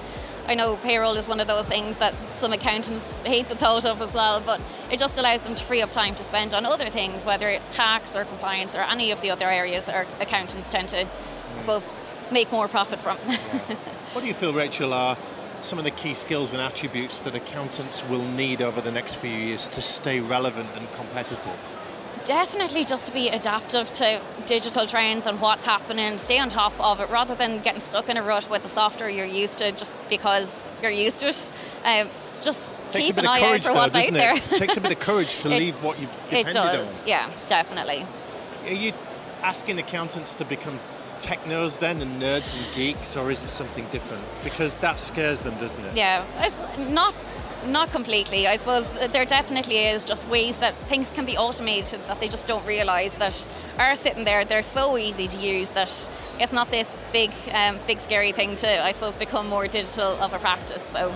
I 0.47 0.55
know 0.55 0.77
payroll 0.77 1.15
is 1.15 1.27
one 1.27 1.39
of 1.39 1.47
those 1.47 1.67
things 1.67 1.99
that 1.99 2.13
some 2.31 2.53
accountants 2.53 3.11
hate 3.25 3.49
the 3.49 3.55
thought 3.55 3.85
of 3.85 4.01
as 4.01 4.13
well, 4.13 4.41
but 4.41 4.59
it 4.91 4.99
just 4.99 5.17
allows 5.17 5.43
them 5.43 5.55
to 5.55 5.63
free 5.63 5.81
up 5.81 5.91
time 5.91 6.15
to 6.15 6.23
spend 6.23 6.53
on 6.53 6.65
other 6.65 6.89
things, 6.89 7.25
whether 7.25 7.47
it's 7.49 7.69
tax 7.69 8.15
or 8.15 8.25
compliance 8.25 8.75
or 8.75 8.81
any 8.81 9.11
of 9.11 9.21
the 9.21 9.31
other 9.31 9.47
areas 9.47 9.87
our 9.87 10.05
accountants 10.19 10.71
tend 10.71 10.89
to, 10.89 11.05
I 11.05 11.59
suppose, 11.59 11.89
make 12.31 12.51
more 12.51 12.67
profit 12.67 12.99
from. 12.99 13.17
What 14.13 14.21
do 14.21 14.27
you 14.27 14.33
feel, 14.33 14.53
Rachel, 14.53 14.91
are 14.91 15.15
some 15.61 15.77
of 15.77 15.85
the 15.85 15.91
key 15.91 16.15
skills 16.15 16.51
and 16.53 16.61
attributes 16.63 17.19
that 17.19 17.35
accountants 17.35 18.03
will 18.05 18.23
need 18.23 18.59
over 18.59 18.81
the 18.81 18.91
next 18.91 19.15
few 19.15 19.29
years 19.29 19.69
to 19.69 19.83
stay 19.83 20.19
relevant 20.19 20.75
and 20.75 20.91
competitive? 20.93 21.77
Definitely 22.25 22.85
just 22.85 23.07
to 23.07 23.13
be 23.13 23.29
adaptive 23.29 23.91
to 23.93 24.21
digital 24.45 24.85
trends 24.85 25.25
and 25.25 25.39
what's 25.41 25.65
happening, 25.65 26.19
stay 26.19 26.37
on 26.37 26.49
top 26.49 26.73
of 26.79 26.99
it 26.99 27.09
rather 27.09 27.33
than 27.33 27.59
getting 27.61 27.81
stuck 27.81 28.07
in 28.09 28.17
a 28.17 28.23
rut 28.23 28.49
with 28.49 28.61
the 28.63 28.69
software 28.69 29.09
you're 29.09 29.25
used 29.25 29.57
to 29.59 29.71
just 29.71 29.95
because 30.09 30.67
you're 30.81 30.91
used 30.91 31.19
to 31.21 31.29
it. 31.29 31.53
Um, 31.83 32.09
just 32.41 32.65
Takes 32.91 33.07
keep 33.07 33.13
a 33.17 33.21
bit 33.21 33.23
an 33.25 33.29
of 33.29 33.35
eye 33.35 33.39
courage, 33.41 33.65
out 33.65 33.67
for 33.67 33.73
though, 33.73 33.79
what's 33.79 33.95
out 33.95 34.13
there. 34.13 34.35
it? 34.35 34.41
Takes 34.57 34.77
a 34.77 34.81
bit 34.81 34.91
of 34.91 34.99
courage 35.09 35.39
to 35.39 35.47
It- 35.51 35.59
leave 35.59 35.83
what 35.83 35.99
you've 35.99 36.09
It 36.31 36.47
does, 36.51 37.01
on. 37.01 37.07
yeah, 37.07 37.29
definitely. 37.47 38.05
Are 38.67 38.73
you 38.73 38.93
asking 39.41 39.79
accountants 39.79 40.35
to 40.35 40.45
become 40.45 40.79
technos 41.19 41.77
then 41.77 42.01
and 42.01 42.21
nerds 42.21 42.55
and 42.55 42.65
geeks, 42.75 43.15
or 43.17 43.31
is 43.31 43.43
it 43.43 43.49
something 43.49 43.85
different? 43.91 44.23
Because 44.43 44.75
that 44.75 44.99
scares 44.99 45.41
them, 45.41 45.55
doesn't 45.59 45.83
it? 45.85 45.95
Yeah, 45.95 46.23
it's 46.39 46.57
not 46.89 47.13
not 47.65 47.91
completely. 47.91 48.47
I 48.47 48.57
suppose 48.57 48.91
there 49.11 49.25
definitely 49.25 49.77
is 49.79 50.05
just 50.05 50.27
ways 50.27 50.59
that 50.59 50.75
things 50.87 51.09
can 51.09 51.25
be 51.25 51.37
automated 51.37 52.03
that 52.05 52.19
they 52.19 52.27
just 52.27 52.47
don't 52.47 52.65
realise 52.65 53.13
that 53.15 53.47
are 53.77 53.95
sitting 53.95 54.23
there. 54.23 54.45
They're 54.45 54.63
so 54.63 54.97
easy 54.97 55.27
to 55.27 55.37
use 55.37 55.71
that 55.71 56.09
it's 56.39 56.53
not 56.53 56.69
this 56.71 56.95
big, 57.11 57.31
um, 57.51 57.79
big 57.87 57.99
scary 57.99 58.31
thing 58.31 58.55
to, 58.57 58.83
I 58.83 58.91
suppose, 58.91 59.15
become 59.15 59.47
more 59.47 59.67
digital 59.67 60.11
of 60.21 60.33
a 60.33 60.39
practice. 60.39 60.83
So, 60.83 61.13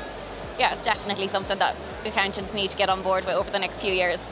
yeah, 0.59 0.73
it's 0.73 0.83
definitely 0.83 1.27
something 1.27 1.57
that 1.59 1.75
accountants 2.05 2.53
need 2.53 2.69
to 2.69 2.77
get 2.77 2.89
on 2.89 3.01
board 3.01 3.25
with 3.25 3.35
over 3.35 3.49
the 3.49 3.59
next 3.59 3.81
few 3.81 3.93
years. 3.93 4.29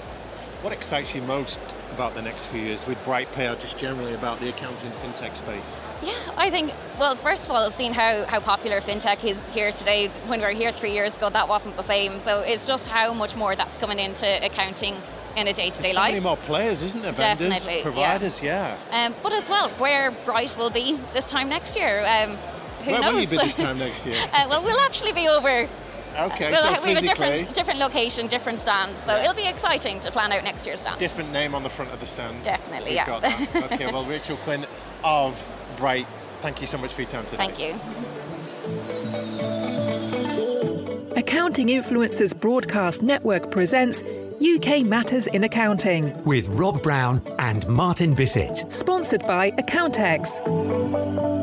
What 0.62 0.74
excites 0.74 1.16
you 1.16 1.22
most 1.24 1.60
about 2.02 2.16
the 2.16 2.22
next 2.22 2.48
few 2.48 2.60
years 2.60 2.88
with 2.88 2.98
BrightPay 3.04 3.54
or 3.54 3.56
just 3.60 3.78
generally 3.78 4.16
about 4.16 4.40
the 4.40 4.50
accounting 4.50 4.90
fintech 4.90 5.36
space? 5.36 5.82
Yeah, 6.02 6.14
I 6.36 6.50
think, 6.50 6.74
well, 7.00 7.16
first 7.16 7.44
of 7.44 7.52
all, 7.52 7.70
seeing 7.70 7.94
how, 7.94 8.26
how 8.26 8.40
popular 8.40 8.82
fintech 8.82 9.24
is 9.24 9.40
here 9.54 9.72
today, 9.72 10.08
when 10.26 10.40
we 10.40 10.46
were 10.48 10.52
here 10.52 10.72
three 10.72 10.94
years 10.94 11.16
ago, 11.16 11.30
that 11.30 11.48
wasn't 11.48 11.76
the 11.76 11.84
same. 11.84 12.20
So 12.20 12.40
it's 12.40 12.66
just 12.66 12.88
how 12.88 13.14
much 13.14 13.36
more 13.36 13.56
that's 13.56 13.78
coming 13.78 14.00
into 14.00 14.44
accounting 14.44 14.96
in 15.38 15.48
a 15.48 15.54
day 15.54 15.70
to 15.70 15.82
day 15.84 15.94
life. 15.94 15.94
There's 15.94 15.94
so 15.94 16.02
life. 16.02 16.12
many 16.14 16.24
more 16.24 16.38
players, 16.38 16.82
isn't 16.82 17.04
there? 17.04 17.12
Vendors, 17.12 17.50
Definitely, 17.50 17.76
yeah. 17.76 17.84
providers, 17.84 18.42
yeah. 18.42 18.78
Um, 18.90 19.14
but 19.22 19.34
as 19.34 19.48
well, 19.48 19.70
where 19.78 20.10
Bright 20.26 20.58
will 20.58 20.72
be 20.72 21.00
this 21.14 21.28
time 21.28 21.50
next 21.50 21.78
year. 21.78 22.04
Um, 22.04 22.36
who 22.82 22.94
Where 22.94 23.02
knows? 23.02 23.14
will 23.14 23.22
you 23.22 23.28
be 23.28 23.38
this 23.38 23.56
time 23.56 23.78
next 23.78 24.08
year? 24.08 24.16
uh, 24.34 24.48
well, 24.50 24.64
we'll 24.64 24.80
actually 24.80 25.14
be 25.14 25.28
over. 25.28 25.70
Okay, 26.18 26.52
we'll 26.52 26.60
so 26.62 26.68
we 26.68 26.74
have 26.74 26.82
a 26.84 26.86
physically, 26.86 27.08
different, 27.08 27.54
different 27.56 27.80
location, 27.80 28.28
different 28.28 28.60
stand. 28.60 29.00
So 29.00 29.16
it'll 29.16 29.34
be 29.34 29.48
exciting 29.48 30.00
to 30.02 30.12
plan 30.12 30.32
out 30.32 30.44
next 30.44 30.66
year's 30.66 30.80
stand. 30.82 31.00
different 31.00 31.32
name 31.32 31.56
on 31.56 31.64
the 31.64 31.70
front 31.70 31.92
of 31.92 32.00
the 32.00 32.08
stand. 32.08 32.44
Definitely, 32.44 32.92
We've 32.92 32.96
yeah. 32.96 33.06
got 33.06 33.22
that. 33.22 33.50
Okay, 33.72 33.92
well, 33.92 34.04
Rachel 34.04 34.38
Quinn 34.38 34.66
of 35.04 35.48
Bright, 35.78 36.08
thank 36.42 36.60
you 36.62 36.68
so 36.68 36.78
much 36.78 36.94
for 36.94 37.02
your 37.02 37.10
time 37.10 37.26
today. 37.26 37.38
Thank 37.38 37.60
you. 37.60 37.80
Accounting 41.16 41.68
Influencers 41.68 42.38
Broadcast 42.38 43.02
Network 43.02 43.52
presents 43.52 44.02
UK 44.42 44.84
Matters 44.84 45.28
in 45.28 45.44
Accounting, 45.44 46.24
With 46.24 46.48
Rob 46.48 46.82
Brown 46.82 47.22
and 47.40 47.68
Martin 47.68 48.16
Bissett. 48.16 48.72
sponsored 48.72 49.22
by 49.28 49.52
Accountex. 49.52 51.41